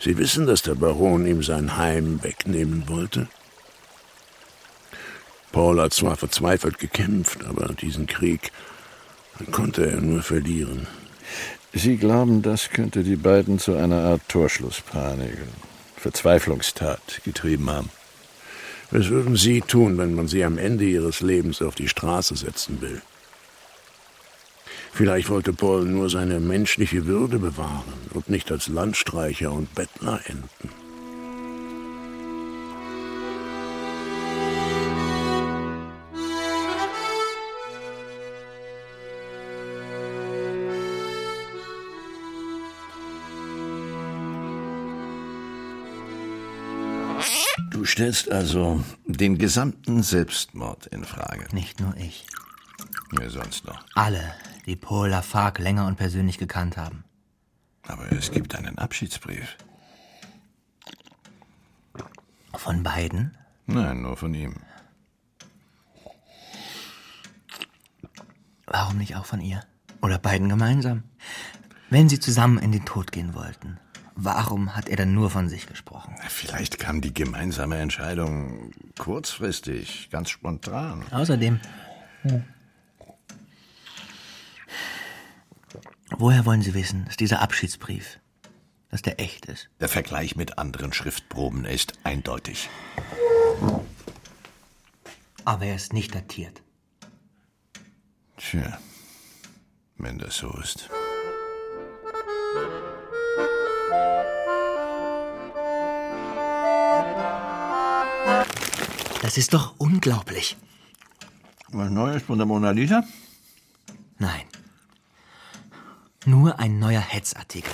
[0.01, 3.29] Sie wissen, dass der Baron ihm sein Heim wegnehmen wollte?
[5.53, 8.53] Paul hat zwar verzweifelt gekämpft, aber diesen Krieg
[9.53, 10.87] konnte er nur verlieren.
[11.73, 15.37] Sie glauben, das könnte die beiden zu einer Art Torschlusspanik,
[15.97, 17.91] Verzweiflungstat getrieben haben?
[18.91, 22.81] Was würden Sie tun, wenn man Sie am Ende Ihres Lebens auf die Straße setzen
[22.81, 23.03] will?
[24.93, 30.86] Vielleicht wollte Paul nur seine menschliche Würde bewahren und nicht als Landstreicher und Bettler enden.
[47.97, 51.47] Stellst also den gesamten Selbstmord in Frage.
[51.53, 52.27] Nicht nur ich.
[53.13, 53.83] Wer sonst noch?
[53.95, 54.35] Alle,
[54.67, 57.05] die Paul Lafargue länger und persönlich gekannt haben.
[57.89, 59.57] Aber es gibt einen Abschiedsbrief.
[62.55, 63.35] Von beiden?
[63.65, 64.57] Nein, nur von ihm.
[68.67, 69.63] Warum nicht auch von ihr?
[70.03, 71.05] Oder beiden gemeinsam?
[71.89, 73.79] Wenn sie zusammen in den Tod gehen wollten,
[74.17, 76.17] warum hat er dann nur von sich gesprochen?
[76.29, 81.05] Vielleicht kam die gemeinsame Entscheidung kurzfristig, ganz spontan.
[81.13, 81.61] Außerdem.
[86.17, 88.19] Woher wollen Sie wissen, dass dieser Abschiedsbrief,
[88.91, 89.69] dass der echt ist?
[89.81, 92.69] Der Vergleich mit anderen Schriftproben ist eindeutig.
[95.45, 96.63] Aber er ist nicht datiert.
[98.37, 98.79] Tja,
[99.97, 100.89] wenn das so ist.
[109.23, 110.57] Das ist doch unglaublich.
[111.69, 113.03] Was Neues von der Mona Lisa?
[114.19, 114.43] Nein.
[116.25, 117.73] Nur ein neuer Hetzartikel.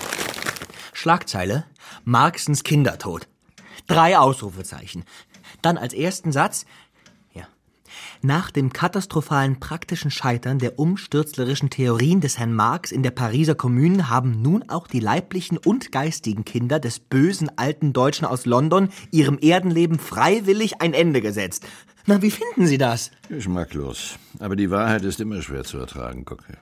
[0.92, 1.64] Schlagzeile:
[2.04, 3.28] Marxens Kindertod.
[3.86, 5.04] Drei Ausrufezeichen.
[5.62, 6.64] Dann als ersten Satz.
[8.22, 14.08] Nach dem katastrophalen praktischen Scheitern der umstürzlerischen Theorien des Herrn Marx in der Pariser Kommune
[14.08, 19.38] haben nun auch die leiblichen und geistigen Kinder des bösen alten Deutschen aus London ihrem
[19.40, 21.66] Erdenleben freiwillig ein Ende gesetzt.
[22.06, 23.10] Na, wie finden Sie das?
[23.28, 24.18] Geschmacklos.
[24.40, 26.58] Aber die Wahrheit ist immer schwer zu ertragen, Gucke.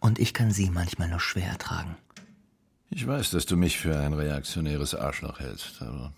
[0.00, 1.96] Und ich kann Sie manchmal nur schwer ertragen.
[2.90, 6.12] Ich weiß, dass du mich für ein reaktionäres Arschloch hältst, aber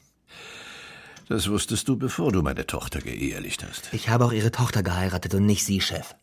[1.29, 3.93] das wusstest du, bevor du meine Tochter geehelicht hast.
[3.93, 6.15] Ich habe auch Ihre Tochter geheiratet und nicht Sie, Chef.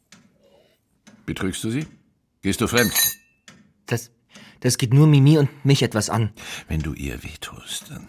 [1.25, 1.87] Betrügst du sie?
[2.41, 2.93] Gehst du fremd?
[3.87, 4.11] Das,
[4.59, 6.31] das geht nur Mimi und mich etwas an.
[6.67, 8.07] Wenn du ihr wehtust, dann,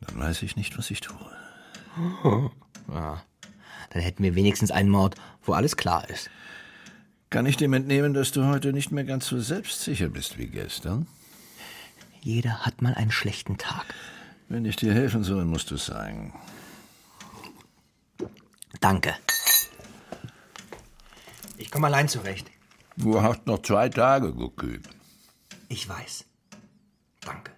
[0.00, 1.16] dann weiß ich nicht, was ich tue.
[2.88, 3.22] Ja,
[3.90, 6.30] dann hätten wir wenigstens einen Mord, wo alles klar ist.
[7.30, 11.06] Kann ich dem entnehmen, dass du heute nicht mehr ganz so selbstsicher bist wie gestern?
[12.20, 13.94] Jeder hat mal einen schlechten Tag.
[14.48, 16.32] Wenn ich dir helfen soll, musst du sagen.
[18.80, 19.14] Danke.
[21.56, 22.50] Ich komme allein zurecht.
[22.96, 24.80] Du hast noch zwei Tage, Gokü.
[25.68, 26.24] Ich weiß.
[27.20, 27.55] Danke.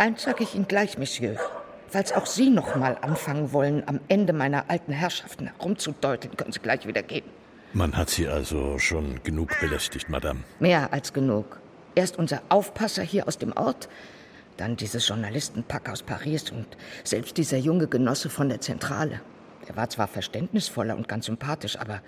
[0.00, 1.36] Eins sage ich Ihnen gleich, Monsieur.
[1.88, 6.60] Falls auch Sie noch mal anfangen wollen, am Ende meiner alten Herrschaften herumzudeuten, können Sie
[6.60, 7.26] gleich wieder gehen.
[7.74, 10.40] Man hat Sie also schon genug belästigt, Madame.
[10.58, 11.60] Mehr als genug.
[11.94, 13.90] Erst unser Aufpasser hier aus dem Ort,
[14.56, 19.20] dann dieses Journalistenpack aus Paris und selbst dieser junge Genosse von der Zentrale.
[19.68, 22.00] Er war zwar verständnisvoller und ganz sympathisch, aber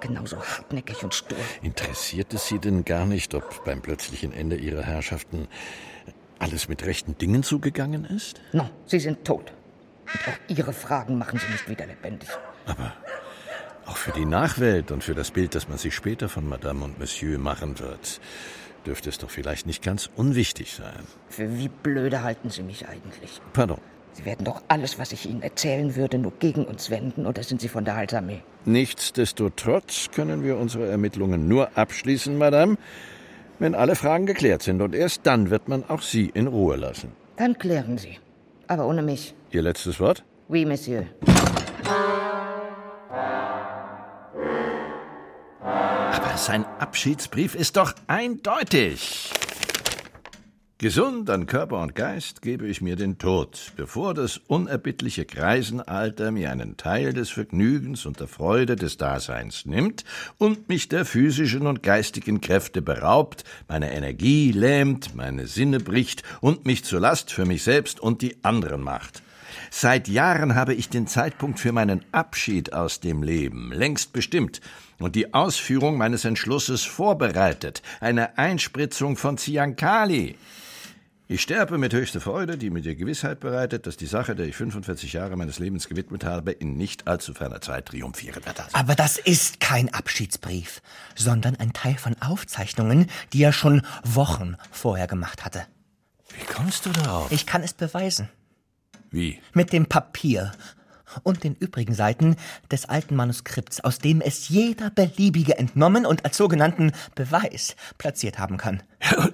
[0.00, 1.36] genauso hartnäckig und stur.
[1.62, 5.48] Interessiert es Sie denn gar nicht, ob beim plötzlichen Ende Ihrer Herrschaften
[6.38, 8.40] alles mit rechten Dingen zugegangen ist?
[8.52, 9.52] No, Sie sind tot.
[10.06, 12.28] Und auch Ihre Fragen machen Sie nicht wieder lebendig.
[12.66, 12.92] Aber
[13.86, 16.98] auch für die Nachwelt und für das Bild, das man sich später von Madame und
[16.98, 18.20] Monsieur machen wird,
[18.84, 21.06] dürfte es doch vielleicht nicht ganz unwichtig sein.
[21.28, 23.40] Für wie blöde halten Sie mich eigentlich?
[23.52, 23.78] Pardon.
[24.12, 27.60] Sie werden doch alles, was ich Ihnen erzählen würde, nur gegen uns wenden, oder sind
[27.60, 28.40] Sie von der Halsarmee?
[28.64, 32.78] Nichtsdestotrotz können wir unsere Ermittlungen nur abschließen, Madame,
[33.58, 34.82] wenn alle Fragen geklärt sind.
[34.82, 37.12] Und erst dann wird man auch Sie in Ruhe lassen.
[37.36, 38.18] Dann klären Sie.
[38.68, 39.34] Aber ohne mich.
[39.50, 40.24] Ihr letztes Wort?
[40.48, 41.06] Oui, Monsieur.
[45.60, 49.30] Aber sein Abschiedsbrief ist doch eindeutig.
[50.78, 56.50] Gesund an Körper und Geist gebe ich mir den Tod, bevor das unerbittliche Greisenalter mir
[56.50, 60.04] einen Teil des Vergnügens und der Freude des Daseins nimmt
[60.36, 66.66] und mich der physischen und geistigen Kräfte beraubt, meine Energie lähmt, meine Sinne bricht und
[66.66, 69.22] mich zur Last für mich selbst und die anderen macht.
[69.70, 74.60] Seit Jahren habe ich den Zeitpunkt für meinen Abschied aus dem Leben längst bestimmt
[74.98, 80.36] und die Ausführung meines Entschlusses vorbereitet, eine Einspritzung von Ziankali.
[81.28, 84.54] Ich sterbe mit höchster Freude, die mir die Gewissheit bereitet, dass die Sache, der ich
[84.54, 88.62] 45 Jahre meines Lebens gewidmet habe, in nicht allzu ferner Zeit triumphieren wird.
[88.74, 90.80] Aber das ist kein Abschiedsbrief,
[91.16, 95.66] sondern ein Teil von Aufzeichnungen, die er schon Wochen vorher gemacht hatte.
[96.38, 97.32] Wie kommst du darauf?
[97.32, 98.28] Ich kann es beweisen.
[99.10, 99.40] Wie?
[99.52, 100.52] Mit dem Papier
[101.24, 102.36] und den übrigen Seiten
[102.70, 108.58] des alten Manuskripts, aus dem es jeder beliebige entnommen und als sogenannten Beweis platziert haben
[108.58, 108.84] kann.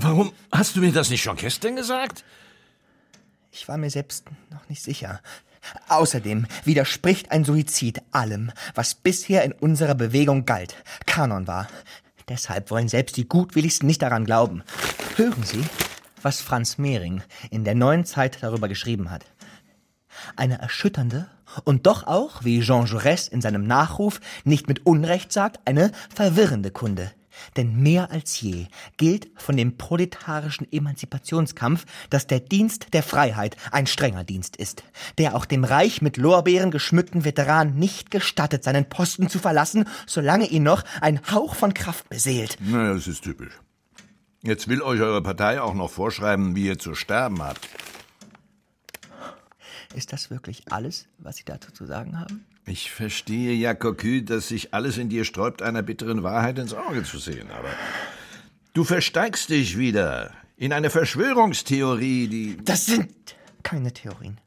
[0.00, 2.24] Warum hast du mir das nicht schon gestern gesagt?
[3.50, 5.20] Ich war mir selbst noch nicht sicher.
[5.88, 11.66] Außerdem widerspricht ein Suizid allem, was bisher in unserer Bewegung galt, Kanon war.
[12.28, 14.62] Deshalb wollen selbst die Gutwilligsten nicht daran glauben.
[15.16, 15.64] Hören Sie,
[16.22, 19.24] was Franz Mehring in der neuen Zeit darüber geschrieben hat.
[20.36, 21.28] Eine erschütternde
[21.64, 26.70] und doch auch, wie Jean Jaurès in seinem Nachruf nicht mit Unrecht sagt, eine verwirrende
[26.70, 27.10] Kunde.
[27.56, 33.86] Denn mehr als je gilt von dem proletarischen Emanzipationskampf, dass der Dienst der Freiheit ein
[33.86, 34.82] strenger Dienst ist,
[35.18, 40.46] der auch dem reich mit Lorbeeren geschmückten Veteran nicht gestattet, seinen Posten zu verlassen, solange
[40.46, 42.56] ihn noch ein Hauch von Kraft beseelt.
[42.60, 43.52] Na, das ist typisch.
[44.42, 47.68] Jetzt will euch eure Partei auch noch vorschreiben, wie ihr zu sterben habt.
[49.94, 52.44] Ist das wirklich alles, was Sie dazu zu sagen haben?
[52.70, 57.02] Ich verstehe ja, Cocu, dass sich alles in dir sträubt, einer bitteren Wahrheit ins Auge
[57.02, 57.70] zu sehen, aber
[58.74, 62.58] du versteigst dich wieder in eine Verschwörungstheorie, die.
[62.62, 63.10] Das sind
[63.62, 64.38] keine Theorien.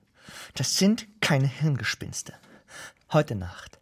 [0.53, 2.33] Das sind keine Hirngespinste.
[3.11, 3.79] Heute Nacht,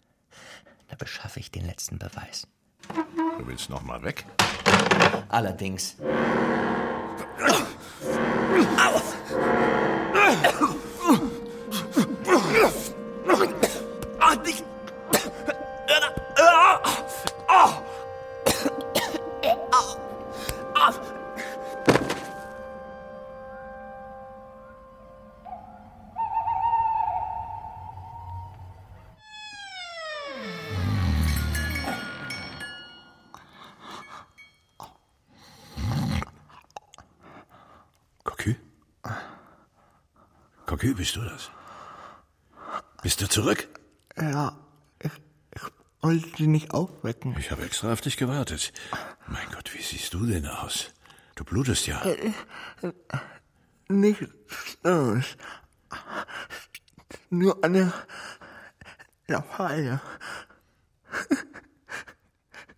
[0.87, 2.47] da beschaffe ich den letzten Beweis.
[3.39, 4.25] Du willst noch mal weg?
[5.27, 5.97] Allerdings.
[8.77, 9.01] Ah,
[41.09, 41.49] bist du das?
[43.01, 43.67] Bist du zurück?
[44.15, 44.55] Ja,
[45.01, 45.11] ich,
[45.55, 45.61] ich
[46.01, 47.35] wollte Sie nicht aufwecken.
[47.39, 48.71] Ich habe extra auf dich gewartet.
[49.25, 50.91] Mein Gott, wie siehst du denn aus?
[51.33, 51.99] Du blutest ja.
[52.03, 52.31] Äh,
[53.87, 55.25] Nichts Schlimmes.
[57.31, 57.91] Nur eine
[59.27, 60.01] Lafalle.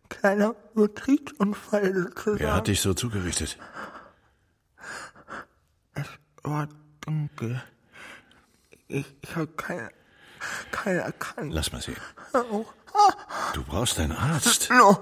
[0.08, 2.40] Kleiner Betriebsunfall sozusagen.
[2.40, 3.58] Wer hat dich so zugerichtet?
[5.96, 6.08] Es
[6.44, 6.70] war
[7.02, 7.62] dunkel.
[8.92, 9.90] Ich, ich habe keine,
[10.72, 11.54] keine erkannt.
[11.54, 11.96] Lass mal sehen.
[13.54, 14.70] Du brauchst einen Arzt.
[14.70, 15.00] No,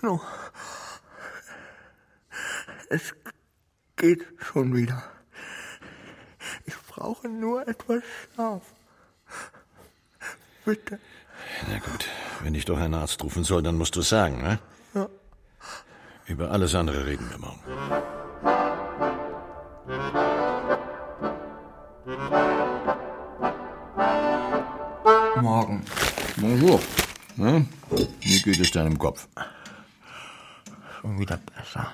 [0.00, 0.20] no.
[2.88, 3.12] Es
[3.96, 5.02] geht schon wieder.
[6.64, 8.02] Ich brauche nur etwas
[8.34, 8.62] Schlaf.
[10.64, 10.98] Bitte.
[11.68, 12.06] Na gut,
[12.42, 14.58] wenn ich doch einen Arzt rufen soll, dann musst du es sagen, ne?
[14.94, 15.06] Ja.
[16.24, 17.60] Über alles andere reden wir morgen.
[25.56, 25.82] Morgen.
[26.36, 26.78] Bonjour.
[27.36, 27.66] Hm?
[28.20, 29.26] Wie geht es deinem Kopf?
[31.00, 31.90] Schon wieder besser.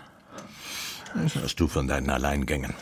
[1.14, 2.74] Was hast du von deinen Alleingängen?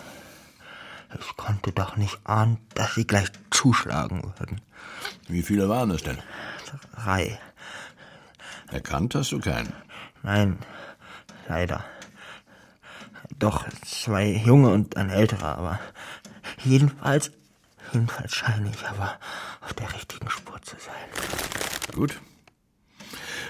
[1.20, 4.62] Ich konnte doch nicht ahnen, dass sie gleich zuschlagen würden.
[5.28, 6.16] Wie viele waren es denn?
[6.95, 7.39] Drei.
[8.72, 9.74] Erkannt hast du keinen?
[10.22, 10.57] Nein,
[11.47, 11.85] leider.
[13.39, 15.78] Doch zwei junge und ein älterer, aber
[16.64, 17.33] jedenfalls,
[17.93, 19.18] jedenfalls scheine ich aber
[19.61, 21.95] auf der richtigen Spur zu sein.
[21.95, 22.20] Gut.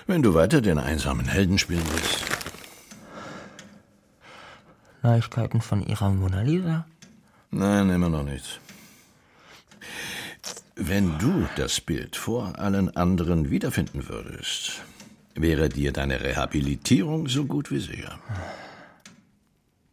[0.07, 2.25] Wenn du weiter den einsamen Helden spielen willst.
[5.03, 6.85] Neuigkeiten von ihrer Mona Lisa?
[7.51, 8.59] Nein, immer noch nichts.
[10.77, 14.83] Wenn du das Bild vor allen anderen wiederfinden würdest,
[15.35, 18.19] wäre dir deine Rehabilitierung so gut wie sicher.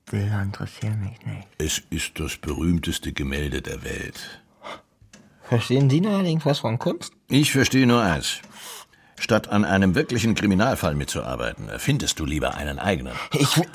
[0.10, 1.48] Bilder interessieren mich nicht.
[1.58, 4.42] Es ist das berühmteste Gemälde der Welt.
[5.44, 7.12] Verstehen Sie neuerdings was von Kunst?
[7.28, 8.40] Ich verstehe nur eins.
[9.20, 13.16] Statt an einem wirklichen Kriminalfall mitzuarbeiten, erfindest du lieber einen eigenen.
[13.34, 13.68] Ich will,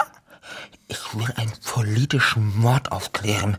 [0.89, 3.59] ich will einen politischen Mord aufklären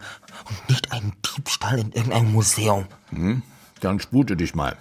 [0.49, 2.87] und nicht einen Diebstahl in irgendeinem Museum.
[3.09, 3.43] Hm?
[3.81, 4.77] Dann spute dich mal.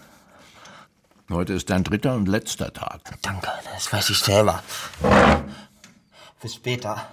[1.31, 3.01] Heute ist dein dritter und letzter Tag.
[3.23, 4.63] Danke, das weiß ich selber.
[6.41, 7.07] Bis später.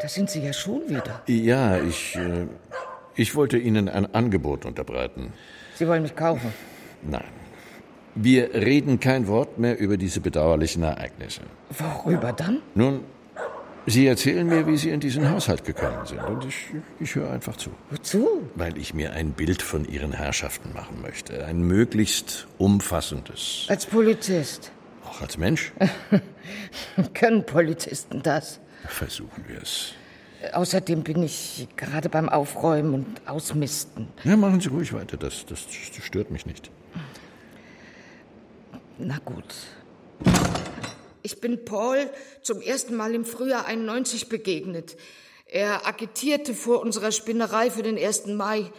[0.00, 1.22] Da sind Sie ja schon wieder.
[1.26, 2.46] Ja, ich, äh,
[3.14, 5.32] ich wollte Ihnen ein Angebot unterbreiten.
[5.74, 6.52] Sie wollen mich kaufen?
[7.02, 7.24] Nein.
[8.14, 11.42] Wir reden kein Wort mehr über diese bedauerlichen Ereignisse.
[11.70, 12.60] Worüber dann?
[12.74, 13.00] Nun,
[13.86, 16.22] Sie erzählen mir, wie Sie in diesen Haushalt gekommen sind.
[16.22, 17.70] Und ich, ich höre einfach zu.
[17.90, 18.48] Wozu?
[18.54, 21.44] Weil ich mir ein Bild von Ihren Herrschaften machen möchte.
[21.44, 23.66] Ein möglichst umfassendes.
[23.68, 24.72] Als Polizist.
[25.04, 25.72] Auch als Mensch?
[27.14, 28.60] Können Polizisten das?
[28.90, 29.92] Versuchen wir es.
[30.52, 34.08] Außerdem bin ich gerade beim Aufräumen und Ausmisten.
[34.24, 35.16] Ja, machen Sie ruhig weiter.
[35.16, 35.66] Das, das
[36.02, 36.70] stört mich nicht.
[38.98, 39.54] Na gut.
[41.22, 42.10] Ich bin Paul
[42.42, 44.96] zum ersten Mal im Frühjahr 91 begegnet.
[45.46, 48.26] Er agitierte vor unserer Spinnerei für den 1.
[48.26, 48.70] Mai.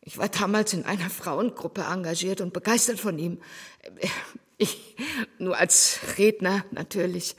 [0.00, 3.40] Ich war damals in einer Frauengruppe engagiert und begeistert von ihm.
[4.56, 4.96] Ich
[5.38, 7.36] nur als Redner natürlich.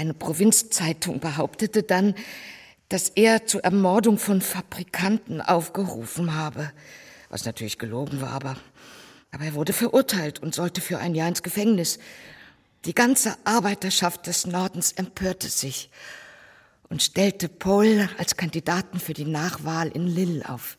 [0.00, 2.14] Eine Provinzzeitung behauptete dann,
[2.88, 6.72] dass er zur Ermordung von Fabrikanten aufgerufen habe.
[7.28, 8.56] Was natürlich gelogen war, aber,
[9.30, 11.98] aber er wurde verurteilt und sollte für ein Jahr ins Gefängnis.
[12.86, 15.90] Die ganze Arbeiterschaft des Nordens empörte sich
[16.88, 20.78] und stellte Paul als Kandidaten für die Nachwahl in Lille auf.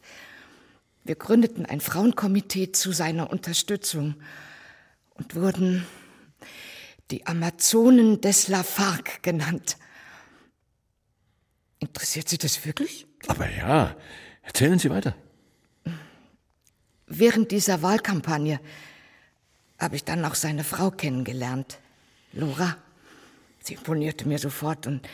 [1.03, 4.15] Wir gründeten ein Frauenkomitee zu seiner Unterstützung
[5.13, 5.85] und wurden
[7.11, 9.77] die Amazonen des Lafargue genannt.
[11.79, 13.07] Interessiert Sie das wirklich?
[13.27, 13.95] Aber ja,
[14.43, 15.15] erzählen Sie weiter.
[17.07, 18.59] Während dieser Wahlkampagne
[19.77, 21.79] habe ich dann auch seine Frau kennengelernt,
[22.33, 22.77] Laura.
[23.59, 25.07] Sie imponierte mir sofort und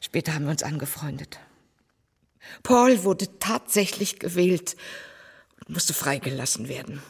[0.00, 1.38] später haben wir uns angefreundet.
[2.62, 4.76] Paul wurde tatsächlich gewählt
[5.60, 7.02] und musste freigelassen werden.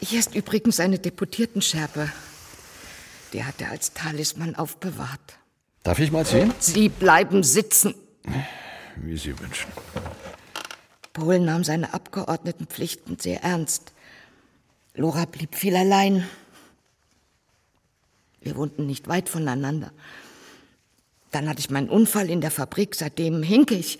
[0.00, 2.10] Hier ist übrigens eine Deputiertenschärpe.
[3.32, 5.20] Die hat er als Talisman aufbewahrt.
[5.82, 6.52] Darf ich mal sehen?
[6.58, 7.94] Sie bleiben sitzen.
[8.96, 9.70] Wie Sie wünschen.
[11.12, 13.92] Paul nahm seine Abgeordnetenpflichten sehr ernst.
[14.94, 16.26] Lora blieb viel allein.
[18.40, 19.92] Wir wohnten nicht weit voneinander.
[21.30, 23.98] Dann hatte ich meinen Unfall in der Fabrik, seitdem hink ich.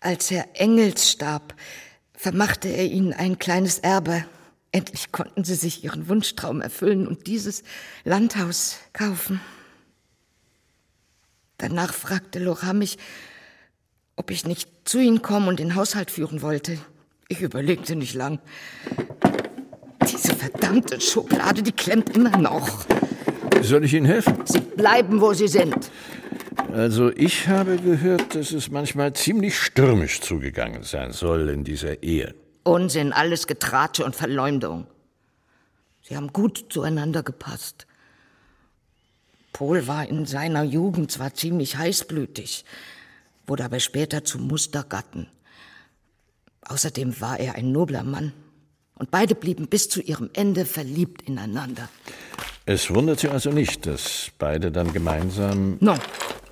[0.00, 1.54] Als Herr Engels starb,
[2.14, 4.24] vermachte er ihnen ein kleines Erbe.
[4.70, 7.62] Endlich konnten sie sich ihren Wunschtraum erfüllen und dieses
[8.04, 9.40] Landhaus kaufen.
[11.56, 12.98] Danach fragte Laura mich,
[14.16, 16.78] ob ich nicht zu ihnen kommen und den Haushalt führen wollte.
[17.28, 18.40] Ich überlegte nicht lang.
[20.10, 22.86] Diese verdammte Schokolade, die klemmt immer noch.
[23.62, 24.34] Soll ich Ihnen helfen?
[24.44, 25.90] Sie bleiben, wo Sie sind.
[26.72, 32.34] Also ich habe gehört, dass es manchmal ziemlich stürmisch zugegangen sein soll in dieser Ehe.
[32.68, 34.86] Unsinn, alles Getratsche und Verleumdung.
[36.02, 37.86] Sie haben gut zueinander gepasst.
[39.52, 42.64] Paul war in seiner Jugend zwar ziemlich heißblütig,
[43.46, 45.28] wurde aber später zum Mustergatten.
[46.62, 48.32] Außerdem war er ein nobler Mann.
[48.94, 51.88] Und beide blieben bis zu ihrem Ende verliebt ineinander.
[52.66, 55.78] Es wundert Sie also nicht, dass beide dann gemeinsam.
[55.80, 55.94] No.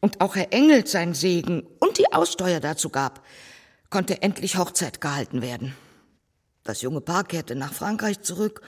[0.00, 3.24] und auch Herr Engels sein Segen und die Aussteuer dazu gab,
[3.90, 5.74] konnte endlich Hochzeit gehalten werden.
[6.64, 8.60] Das junge Paar kehrte nach Frankreich zurück,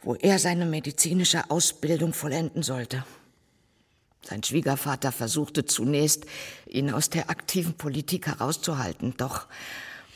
[0.00, 3.04] wo er seine medizinische Ausbildung vollenden sollte.
[4.22, 6.26] Sein Schwiegervater versuchte zunächst,
[6.66, 9.46] ihn aus der aktiven Politik herauszuhalten, doch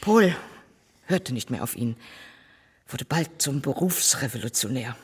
[0.00, 0.34] Paul
[1.06, 1.96] hörte nicht mehr auf ihn,
[2.88, 4.96] wurde bald zum Berufsrevolutionär.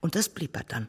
[0.00, 0.88] Und das blieb er dann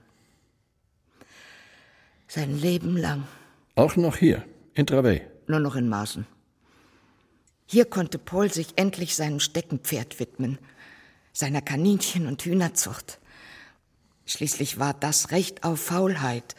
[2.31, 3.27] sein Leben lang.
[3.75, 5.21] Auch noch hier, in Travey?
[5.47, 6.25] Nur noch in Maßen.
[7.65, 10.57] Hier konnte Paul sich endlich seinem Steckenpferd widmen,
[11.33, 13.19] seiner Kaninchen- und Hühnerzucht.
[14.31, 16.55] Schließlich war das Recht auf Faulheit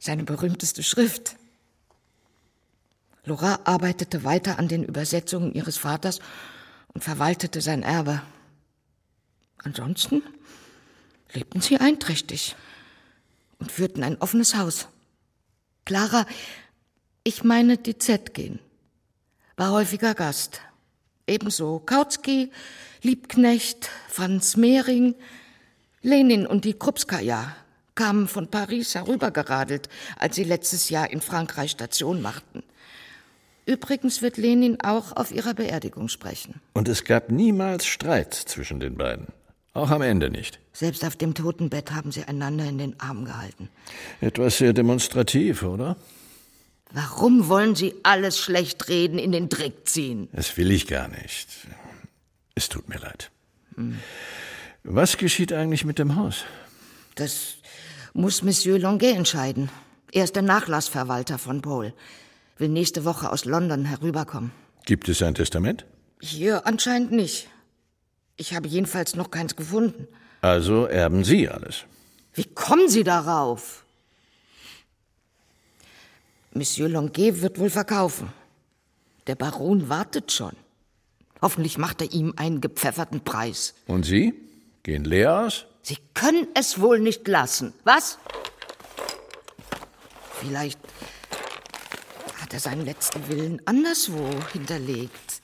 [0.00, 1.36] seine berühmteste Schrift.
[3.22, 6.18] Laura arbeitete weiter an den Übersetzungen ihres Vaters
[6.92, 8.22] und verwaltete sein Erbe.
[9.58, 10.20] Ansonsten
[11.32, 12.56] lebten sie einträchtig
[13.60, 14.88] und führten ein offenes Haus.
[15.84, 16.26] Clara,
[17.22, 18.58] ich meine die Zetkin,
[19.56, 20.60] war häufiger Gast.
[21.28, 22.50] Ebenso Kautsky,
[23.02, 25.14] Liebknecht, Franz Mehring,
[26.06, 27.56] Lenin und die Krupskaja
[27.96, 32.62] kamen von Paris herübergeradelt, als sie letztes Jahr in Frankreich Station machten.
[33.66, 36.60] Übrigens wird Lenin auch auf ihrer Beerdigung sprechen.
[36.74, 39.26] Und es gab niemals Streit zwischen den beiden.
[39.72, 40.60] Auch am Ende nicht.
[40.72, 43.68] Selbst auf dem Totenbett haben sie einander in den Arm gehalten.
[44.20, 45.96] Etwas sehr demonstrativ, oder?
[46.92, 50.28] Warum wollen Sie alles schlecht reden, in den Dreck ziehen?
[50.32, 51.48] Das will ich gar nicht.
[52.54, 53.32] Es tut mir leid.
[53.74, 53.98] Hm.
[54.88, 56.44] Was geschieht eigentlich mit dem Haus?
[57.16, 57.56] Das
[58.12, 59.68] muss Monsieur Longuet entscheiden.
[60.12, 61.92] Er ist der Nachlassverwalter von Paul.
[62.56, 64.52] Will nächste Woche aus London herüberkommen.
[64.84, 65.84] Gibt es ein Testament?
[66.20, 67.48] Hier anscheinend nicht.
[68.36, 70.06] Ich habe jedenfalls noch keins gefunden.
[70.40, 71.84] Also erben Sie alles.
[72.32, 73.84] Wie kommen Sie darauf?
[76.52, 78.32] Monsieur Longuet wird wohl verkaufen.
[79.26, 80.52] Der Baron wartet schon.
[81.42, 83.74] Hoffentlich macht er ihm einen gepfefferten Preis.
[83.88, 84.45] Und Sie?
[84.86, 85.66] Gehen leer aus?
[85.82, 88.18] Sie können es wohl nicht lassen, was?
[90.38, 90.78] Vielleicht
[92.40, 95.42] hat er seinen letzten Willen anderswo hinterlegt.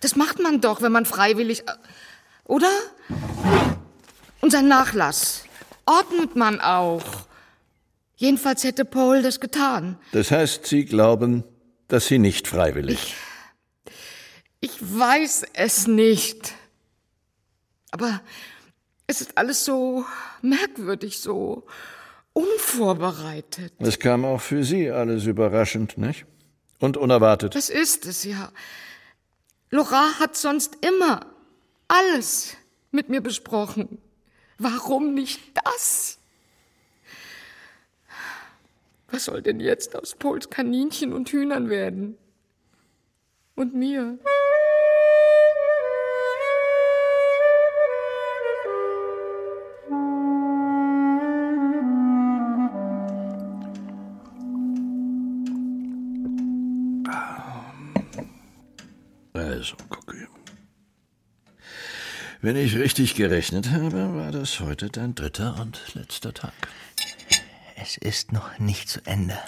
[0.00, 1.64] Das macht man doch, wenn man freiwillig.
[2.44, 2.70] Oder?
[4.40, 5.44] Und sein Nachlass
[5.84, 7.04] ordnet man auch.
[8.16, 9.98] Jedenfalls hätte Paul das getan.
[10.12, 11.44] Das heißt, Sie glauben,
[11.88, 13.16] dass Sie nicht freiwillig.
[14.60, 16.54] Ich, ich weiß es nicht.
[17.90, 18.22] Aber
[19.06, 20.04] es ist alles so
[20.40, 21.64] merkwürdig, so
[22.32, 23.72] unvorbereitet.
[23.78, 26.24] Es kam auch für Sie alles überraschend, nicht?
[26.78, 27.54] Und unerwartet.
[27.54, 28.50] Das ist es, ja.
[29.70, 31.26] Laura hat sonst immer
[31.88, 32.56] alles
[32.90, 33.98] mit mir besprochen.
[34.58, 36.18] Warum nicht das?
[39.10, 42.16] Was soll denn jetzt aus Pols Kaninchen und Hühnern werden?
[43.54, 44.18] Und mir?
[62.44, 66.52] Wenn ich richtig gerechnet habe, war das heute dein dritter und letzter Tag.
[67.76, 69.38] Es ist noch nicht zu Ende.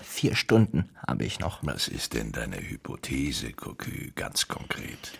[0.00, 1.58] Vier Stunden habe ich noch.
[1.60, 5.18] Was ist denn deine Hypothese, Cocu, ganz konkret?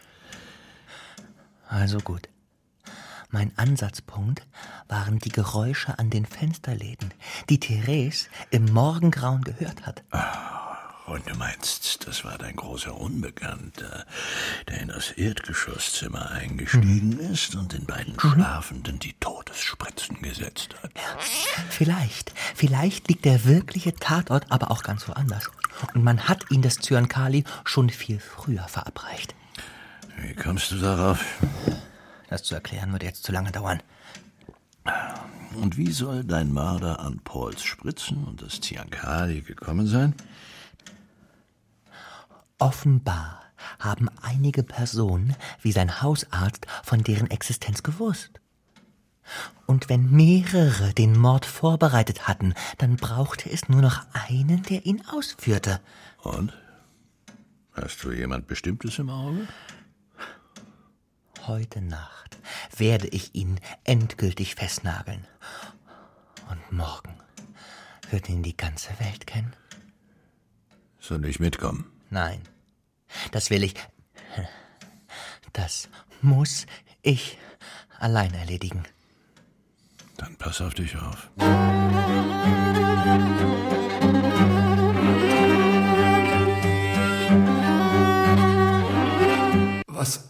[1.69, 2.31] Also gut.
[3.29, 4.47] Mein Ansatzpunkt
[4.89, 7.13] waren die Geräusche an den Fensterläden,
[7.51, 10.05] die Therese im Morgengrauen gehört hat.
[10.11, 10.32] Ah,
[11.13, 14.07] Und du meinst, das war dein großer Unbekannter,
[14.67, 20.91] der in das Erdgeschosszimmer eingestiegen ist und den beiden Schlafenden die Todesspritzen gesetzt hat?
[21.69, 25.51] Vielleicht, vielleicht liegt der wirkliche Tatort aber auch ganz woanders.
[25.93, 29.35] Und man hat ihn das Zyankali schon viel früher verabreicht.
[30.17, 31.23] Wie kommst du darauf?
[32.31, 33.83] Das zu erklären würde jetzt zu lange dauern.
[35.61, 40.15] Und wie soll dein Mörder an Pauls Spritzen und das Zyankali gekommen sein?
[42.63, 43.43] Offenbar
[43.81, 48.41] haben einige Personen, wie sein Hausarzt, von deren Existenz gewusst.
[49.67, 55.03] Und wenn mehrere den Mord vorbereitet hatten, dann brauchte es nur noch einen, der ihn
[55.09, 55.81] ausführte.
[56.19, 56.53] Und?
[57.73, 59.49] Hast du jemand Bestimmtes im Auge?
[61.45, 62.39] Heute Nacht
[62.77, 65.27] werde ich ihn endgültig festnageln.
[66.49, 67.17] Und morgen
[68.13, 69.53] wird ihn die ganze Welt kennen.
[71.01, 71.91] Soll ich mitkommen?
[72.13, 72.43] Nein,
[73.31, 73.75] das will ich.
[75.55, 75.89] Das
[76.21, 76.67] muss
[77.01, 77.39] ich
[77.99, 78.83] allein erledigen.
[80.19, 81.31] Dann pass auf dich auf.
[89.87, 90.29] Was.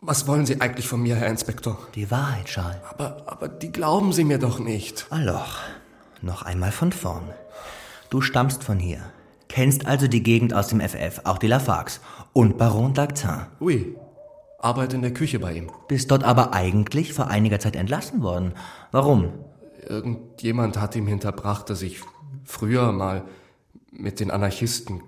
[0.00, 1.86] Was wollen Sie eigentlich von mir, Herr Inspektor?
[1.94, 2.80] Die Wahrheit, Charles.
[2.88, 5.06] Aber, aber die glauben Sie mir doch nicht.
[5.10, 5.58] Aloch,
[6.22, 7.28] noch einmal von vorn.
[8.08, 9.12] Du stammst von hier,
[9.50, 12.00] kennst also die Gegend aus dem FF, auch die Lafargs
[12.32, 13.46] und Baron Dagzin.
[13.60, 13.96] Ui,
[14.58, 15.70] arbeite in der Küche bei ihm.
[15.88, 18.54] Bist dort aber eigentlich vor einiger Zeit entlassen worden.
[18.92, 19.32] Warum?
[19.86, 22.00] Irgendjemand hat ihm hinterbracht, dass ich
[22.44, 23.24] früher mal
[23.90, 25.02] mit den Anarchisten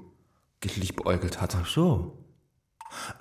[0.60, 1.58] geliebäugelt hatte.
[1.62, 2.18] Ach so.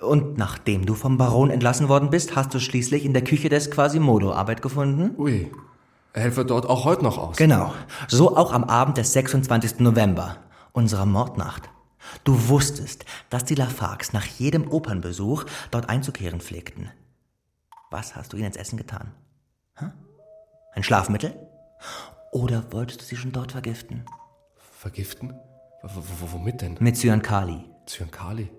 [0.00, 3.70] Und nachdem du vom Baron entlassen worden bist, hast du schließlich in der Küche des
[3.70, 5.14] Quasimodo Arbeit gefunden?
[5.18, 5.50] Ui,
[6.12, 7.36] helfe dort auch heute noch aus.
[7.36, 7.72] Genau.
[8.08, 9.80] So auch am Abend des 26.
[9.80, 10.36] November,
[10.72, 11.68] unserer Mordnacht.
[12.24, 16.90] Du wusstest, dass die Lafargs nach jedem Opernbesuch dort einzukehren pflegten.
[17.90, 19.12] Was hast du ihnen ins Essen getan?
[19.74, 19.92] Hm?
[20.74, 21.34] Ein Schlafmittel?
[22.32, 24.04] Oder wolltest du sie schon dort vergiften?
[24.56, 25.34] Vergiften?
[25.82, 25.90] W
[26.32, 26.76] womit denn?
[26.80, 27.64] Mit Zyankali.
[27.86, 28.50] Zyankali?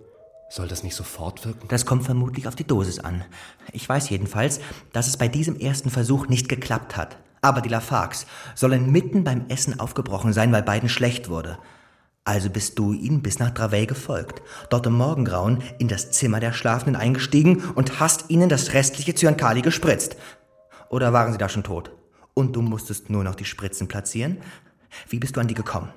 [0.49, 1.67] Soll das nicht sofort wirken?
[1.69, 3.25] Das kommt vermutlich auf die Dosis an.
[3.71, 4.59] Ich weiß jedenfalls,
[4.91, 7.17] dass es bei diesem ersten Versuch nicht geklappt hat.
[7.41, 11.57] Aber die Lafargs sollen mitten beim Essen aufgebrochen sein, weil beiden schlecht wurde.
[12.25, 16.53] Also bist du ihnen bis nach Draveil gefolgt, dort im Morgengrauen in das Zimmer der
[16.53, 20.15] Schlafenden eingestiegen und hast ihnen das restliche Zyankali gespritzt.
[20.89, 21.91] Oder waren sie da schon tot?
[22.33, 24.37] Und du musstest nur noch die Spritzen platzieren?
[25.09, 25.89] Wie bist du an die gekommen?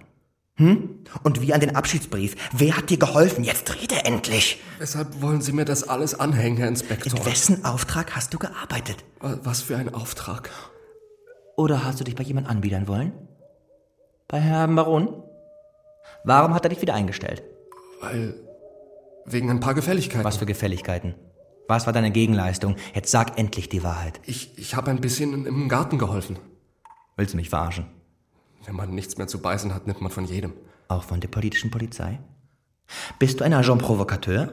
[0.57, 1.05] Hm?
[1.23, 2.35] Und wie an den Abschiedsbrief.
[2.53, 3.45] Wer hat dir geholfen?
[3.45, 4.61] Jetzt rede endlich.
[4.79, 7.21] Weshalb wollen Sie mir das alles anhängen, Herr Inspektor?
[7.21, 9.05] In wessen Auftrag hast du gearbeitet?
[9.21, 10.51] Was für ein Auftrag?
[11.57, 13.13] Oder hast du dich bei jemand anbiedern wollen?
[14.29, 15.23] Bei Herrn Baron?
[16.25, 17.43] Warum hat er dich wieder eingestellt?
[18.01, 18.35] Weil.
[19.25, 20.25] wegen ein paar Gefälligkeiten.
[20.25, 21.15] Was für Gefälligkeiten?
[21.69, 22.77] Was war deine Gegenleistung?
[22.95, 24.21] Jetzt sag endlich die Wahrheit.
[24.25, 26.39] Ich, ich habe ein bisschen im Garten geholfen.
[27.17, 27.87] Willst du mich verarschen?
[28.65, 30.53] Wenn man nichts mehr zu beißen hat, nimmt man von jedem.
[30.89, 32.21] Auch von der politischen Polizei?
[33.19, 34.53] Bist du ein Agent Provocateur?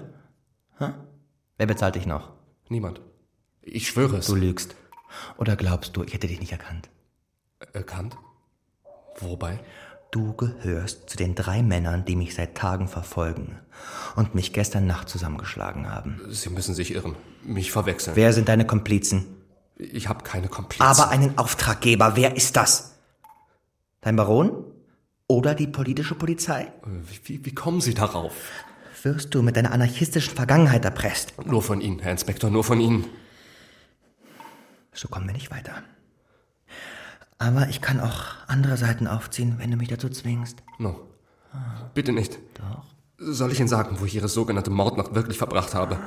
[0.78, 0.94] Hm?
[1.58, 2.32] Wer bezahlt dich noch?
[2.70, 3.02] Niemand.
[3.62, 4.26] Ich schwöre es.
[4.28, 4.76] Du lügst.
[5.38, 6.90] Oder glaubst du, ich hätte dich nicht erkannt?
[7.74, 8.18] Erkannt?
[9.20, 9.60] Wobei?
[10.14, 13.58] Du gehörst zu den drei Männern, die mich seit Tagen verfolgen
[14.16, 16.22] und mich gestern Nacht zusammengeschlagen haben.
[16.30, 17.16] Sie müssen sich irren.
[17.44, 18.16] Mich verwechseln.
[18.16, 19.26] Wer sind deine Komplizen?
[19.76, 20.84] Ich habe keine Komplizen.
[20.84, 22.16] Aber einen Auftraggeber.
[22.16, 22.94] Wer ist das?
[24.02, 24.52] Dein Baron?
[25.26, 26.72] Oder die politische Polizei?
[26.86, 28.36] Wie, wie, wie kommen Sie darauf?
[29.02, 31.34] Wirst du mit deiner anarchistischen Vergangenheit erpresst?
[31.44, 33.06] Nur von Ihnen, Herr Inspektor, nur von Ihnen.
[34.92, 35.82] So kommen wir nicht weiter.
[37.44, 40.64] Aber ich kann auch andere Seiten aufziehen, wenn du mich dazu zwingst.
[40.78, 40.96] No.
[41.94, 42.40] Bitte nicht.
[42.54, 42.86] Doch.
[43.18, 46.00] Soll ich Ihnen sagen, wo ich Ihre sogenannte Mordnacht wirklich verbracht habe?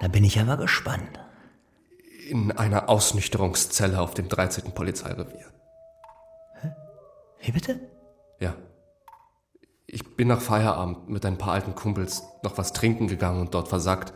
[0.00, 1.20] Da bin ich aber gespannt.
[2.30, 4.72] In einer Ausnüchterungszelle auf dem 13.
[4.72, 5.52] Polizeirevier.
[6.62, 6.70] Hä?
[7.42, 7.78] Wie bitte?
[8.38, 8.54] Ja.
[9.86, 13.68] Ich bin nach Feierabend mit ein paar alten Kumpels noch was trinken gegangen und dort
[13.68, 14.14] versackt.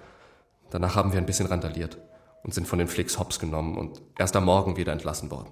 [0.70, 1.98] Danach haben wir ein bisschen randaliert
[2.42, 5.50] und sind von den Flicks hops genommen und erst am Morgen wieder entlassen worden.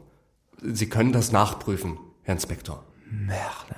[0.65, 2.85] Sie können das nachprüfen, Herr Inspektor.
[3.11, 3.75] Merde.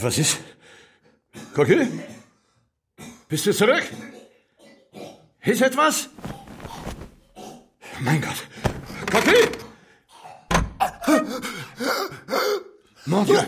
[0.00, 0.38] Was ist?
[1.54, 1.86] Coquille?
[3.28, 3.82] Bist du zurück?
[5.42, 6.08] Ist etwas?
[8.00, 8.47] Mein Gott.
[13.18, 13.40] Mon Dieu!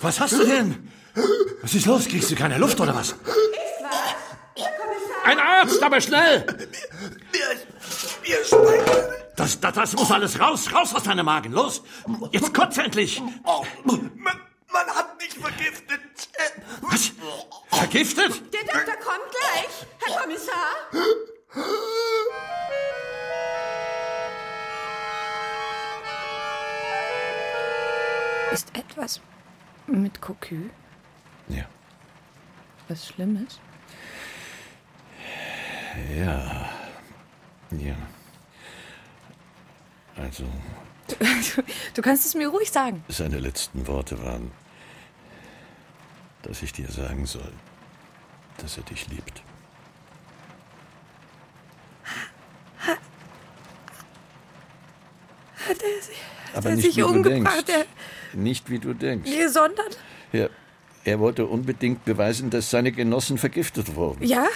[0.00, 0.88] Was hast du denn?
[1.62, 2.06] Was ist los?
[2.06, 3.16] Kriegst du keine Luft oder was?
[5.24, 6.46] Ein Arzt, aber schnell!
[9.36, 11.52] Das, das, das muss alles raus, raus aus deinem Magen.
[11.52, 11.82] Los,
[12.30, 13.20] jetzt kotz endlich.
[13.84, 14.06] Man,
[14.72, 16.00] man hat mich vergiftet.
[16.82, 17.10] Was?
[17.70, 18.42] Vergiftet?
[30.44, 30.70] Cocu?
[31.48, 31.64] Ja.
[32.88, 33.58] Was Schlimmes?
[36.16, 36.70] Ja.
[37.70, 37.94] Ja.
[40.16, 40.44] Also,
[41.08, 41.16] Du,
[41.94, 43.04] du kannst es mir ruhig sagen.
[43.08, 44.50] seine letzten Worte waren,
[46.42, 47.52] dass ich dir sagen soll,
[48.58, 49.42] dass er dich liebt.
[55.56, 56.16] Hat er, sich-
[56.52, 57.68] hat Aber er nicht sich umgebracht?
[57.68, 57.88] denkst.
[58.34, 59.30] Nicht wie du denkst.
[59.30, 59.98] Er, gesondert?
[60.34, 60.50] Er,
[61.04, 64.24] er wollte unbedingt beweisen, dass seine Genossen vergiftet wurden.
[64.24, 64.46] Ja?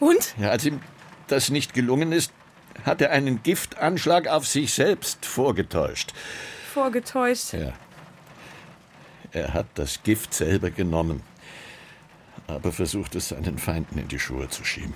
[0.00, 0.34] Und?
[0.38, 0.80] Ja, als ihm
[1.28, 2.32] das nicht gelungen ist,
[2.84, 6.12] hat er einen Giftanschlag auf sich selbst vorgetäuscht.
[6.72, 7.52] Vorgetäuscht.
[7.52, 7.72] Ja.
[9.30, 11.22] Er hat das Gift selber genommen,
[12.48, 14.94] aber versucht es seinen Feinden in die Schuhe zu schieben.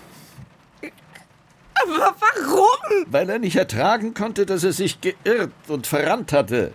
[1.80, 3.06] Aber warum?
[3.06, 6.72] Weil er nicht ertragen konnte, dass er sich geirrt und verrannt hatte.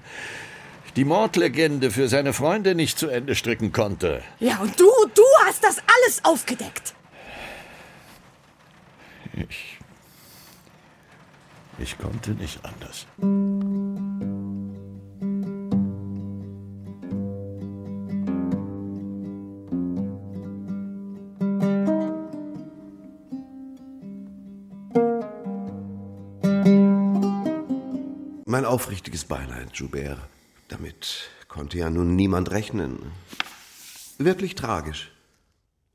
[0.95, 4.21] Die Mordlegende für seine Freunde nicht zu Ende stricken konnte.
[4.39, 4.85] Ja, und du,
[5.15, 6.93] du hast das alles aufgedeckt.
[9.33, 9.79] Ich.
[11.79, 13.07] Ich konnte nicht anders.
[28.45, 30.19] Mein aufrichtiges Beileid, Joubert.
[30.67, 33.11] Damit konnte ja nun niemand rechnen.
[34.17, 35.11] Wirklich tragisch.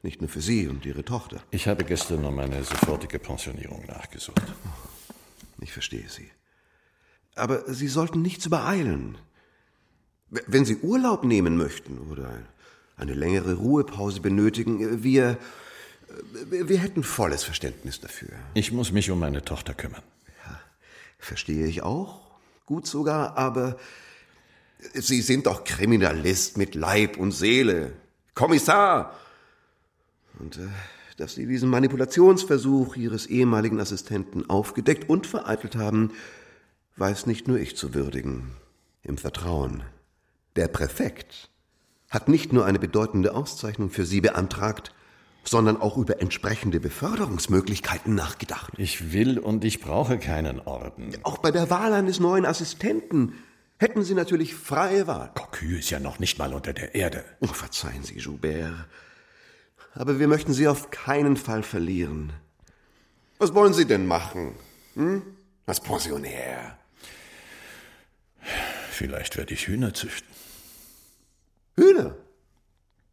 [0.03, 1.43] Nicht nur für Sie und Ihre Tochter.
[1.51, 4.43] Ich habe gestern um eine sofortige Pensionierung nachgesucht.
[5.61, 6.31] Ich verstehe Sie.
[7.35, 9.19] Aber Sie sollten nichts übereilen.
[10.31, 12.31] Wenn Sie Urlaub nehmen möchten oder
[12.97, 15.39] eine längere Ruhepause benötigen, wir,
[16.51, 18.31] wir hätten volles Verständnis dafür.
[18.55, 20.03] Ich muss mich um meine Tochter kümmern.
[21.19, 22.21] Verstehe ich auch.
[22.67, 23.79] Gut sogar, aber
[24.95, 27.93] Sie sind doch Kriminalist mit Leib und Seele.
[28.35, 29.19] Kommissar!
[30.39, 30.69] Und äh,
[31.17, 36.13] dass Sie diesen Manipulationsversuch Ihres ehemaligen Assistenten aufgedeckt und vereitelt haben,
[36.97, 38.53] weiß nicht nur ich zu würdigen.
[39.03, 39.83] Im Vertrauen.
[40.55, 41.51] Der Präfekt
[42.09, 44.95] hat nicht nur eine bedeutende Auszeichnung für Sie beantragt,
[45.45, 48.73] sondern auch über entsprechende Beförderungsmöglichkeiten nachgedacht.
[48.77, 51.13] Ich will und ich brauche keinen Orden.
[51.23, 53.35] Auch bei der Wahl eines neuen Assistenten
[53.79, 55.31] hätten Sie natürlich freie Wahl.
[55.35, 57.25] Cocu ist ja noch nicht mal unter der Erde.
[57.41, 58.87] Oh, verzeihen Sie, Joubert.
[59.95, 62.33] Aber wir möchten Sie auf keinen Fall verlieren.
[63.39, 64.55] Was wollen Sie denn machen?
[64.95, 65.23] Hm?
[65.67, 66.79] Als Pensionär.
[68.91, 70.29] Vielleicht werde ich Hühner züchten.
[71.77, 72.17] Hühner?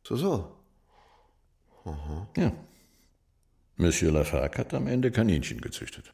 [0.03, 0.55] So, so.
[2.35, 2.51] Ja.
[3.77, 6.13] Monsieur Lafargue hat am Ende Kaninchen gezüchtet.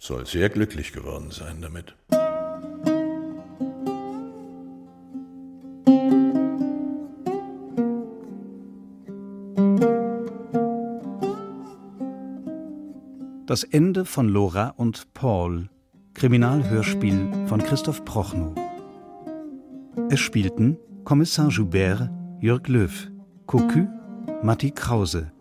[0.00, 1.94] Soll sehr glücklich geworden sein damit.
[13.48, 15.70] Das Ende von Laura und Paul.
[16.12, 18.54] Kriminalhörspiel von Christoph Prochnow.
[20.10, 22.10] Es spielten Kommissar Joubert
[22.42, 23.10] Jörg Löw,
[23.46, 23.88] Cocu
[24.42, 25.32] Matti Krause,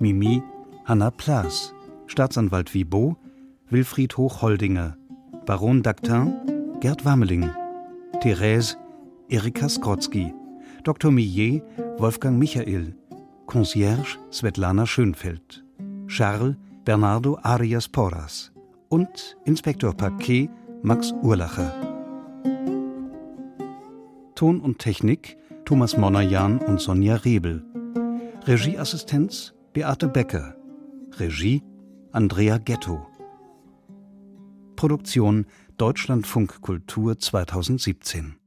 [0.00, 0.42] Mimi
[0.86, 1.72] Hanna Plaas,
[2.08, 3.16] Staatsanwalt Wibot
[3.70, 4.96] Wilfried Hochholdinger,
[5.46, 6.32] Baron Dactin
[6.80, 7.48] Gerd Wammeling,
[8.22, 8.76] Therese
[9.28, 10.34] Erika Skrotzki,
[10.82, 11.12] Dr.
[11.12, 11.62] Millet
[11.98, 12.96] Wolfgang Michael,
[13.46, 15.64] Concierge Svetlana Schönfeld,
[16.08, 18.50] Charles Bernardo Arias Porras
[18.88, 20.50] und Inspektor Paquet
[20.82, 21.72] Max Urlacher.
[24.34, 27.64] Ton und Technik Thomas Monajan und Sonja Rebel.
[28.46, 30.56] Regieassistenz Beate Becker.
[31.18, 31.62] Regie
[32.10, 33.06] Andrea Ghetto.
[34.74, 38.41] Produktion Deutschlandfunk Kultur 2017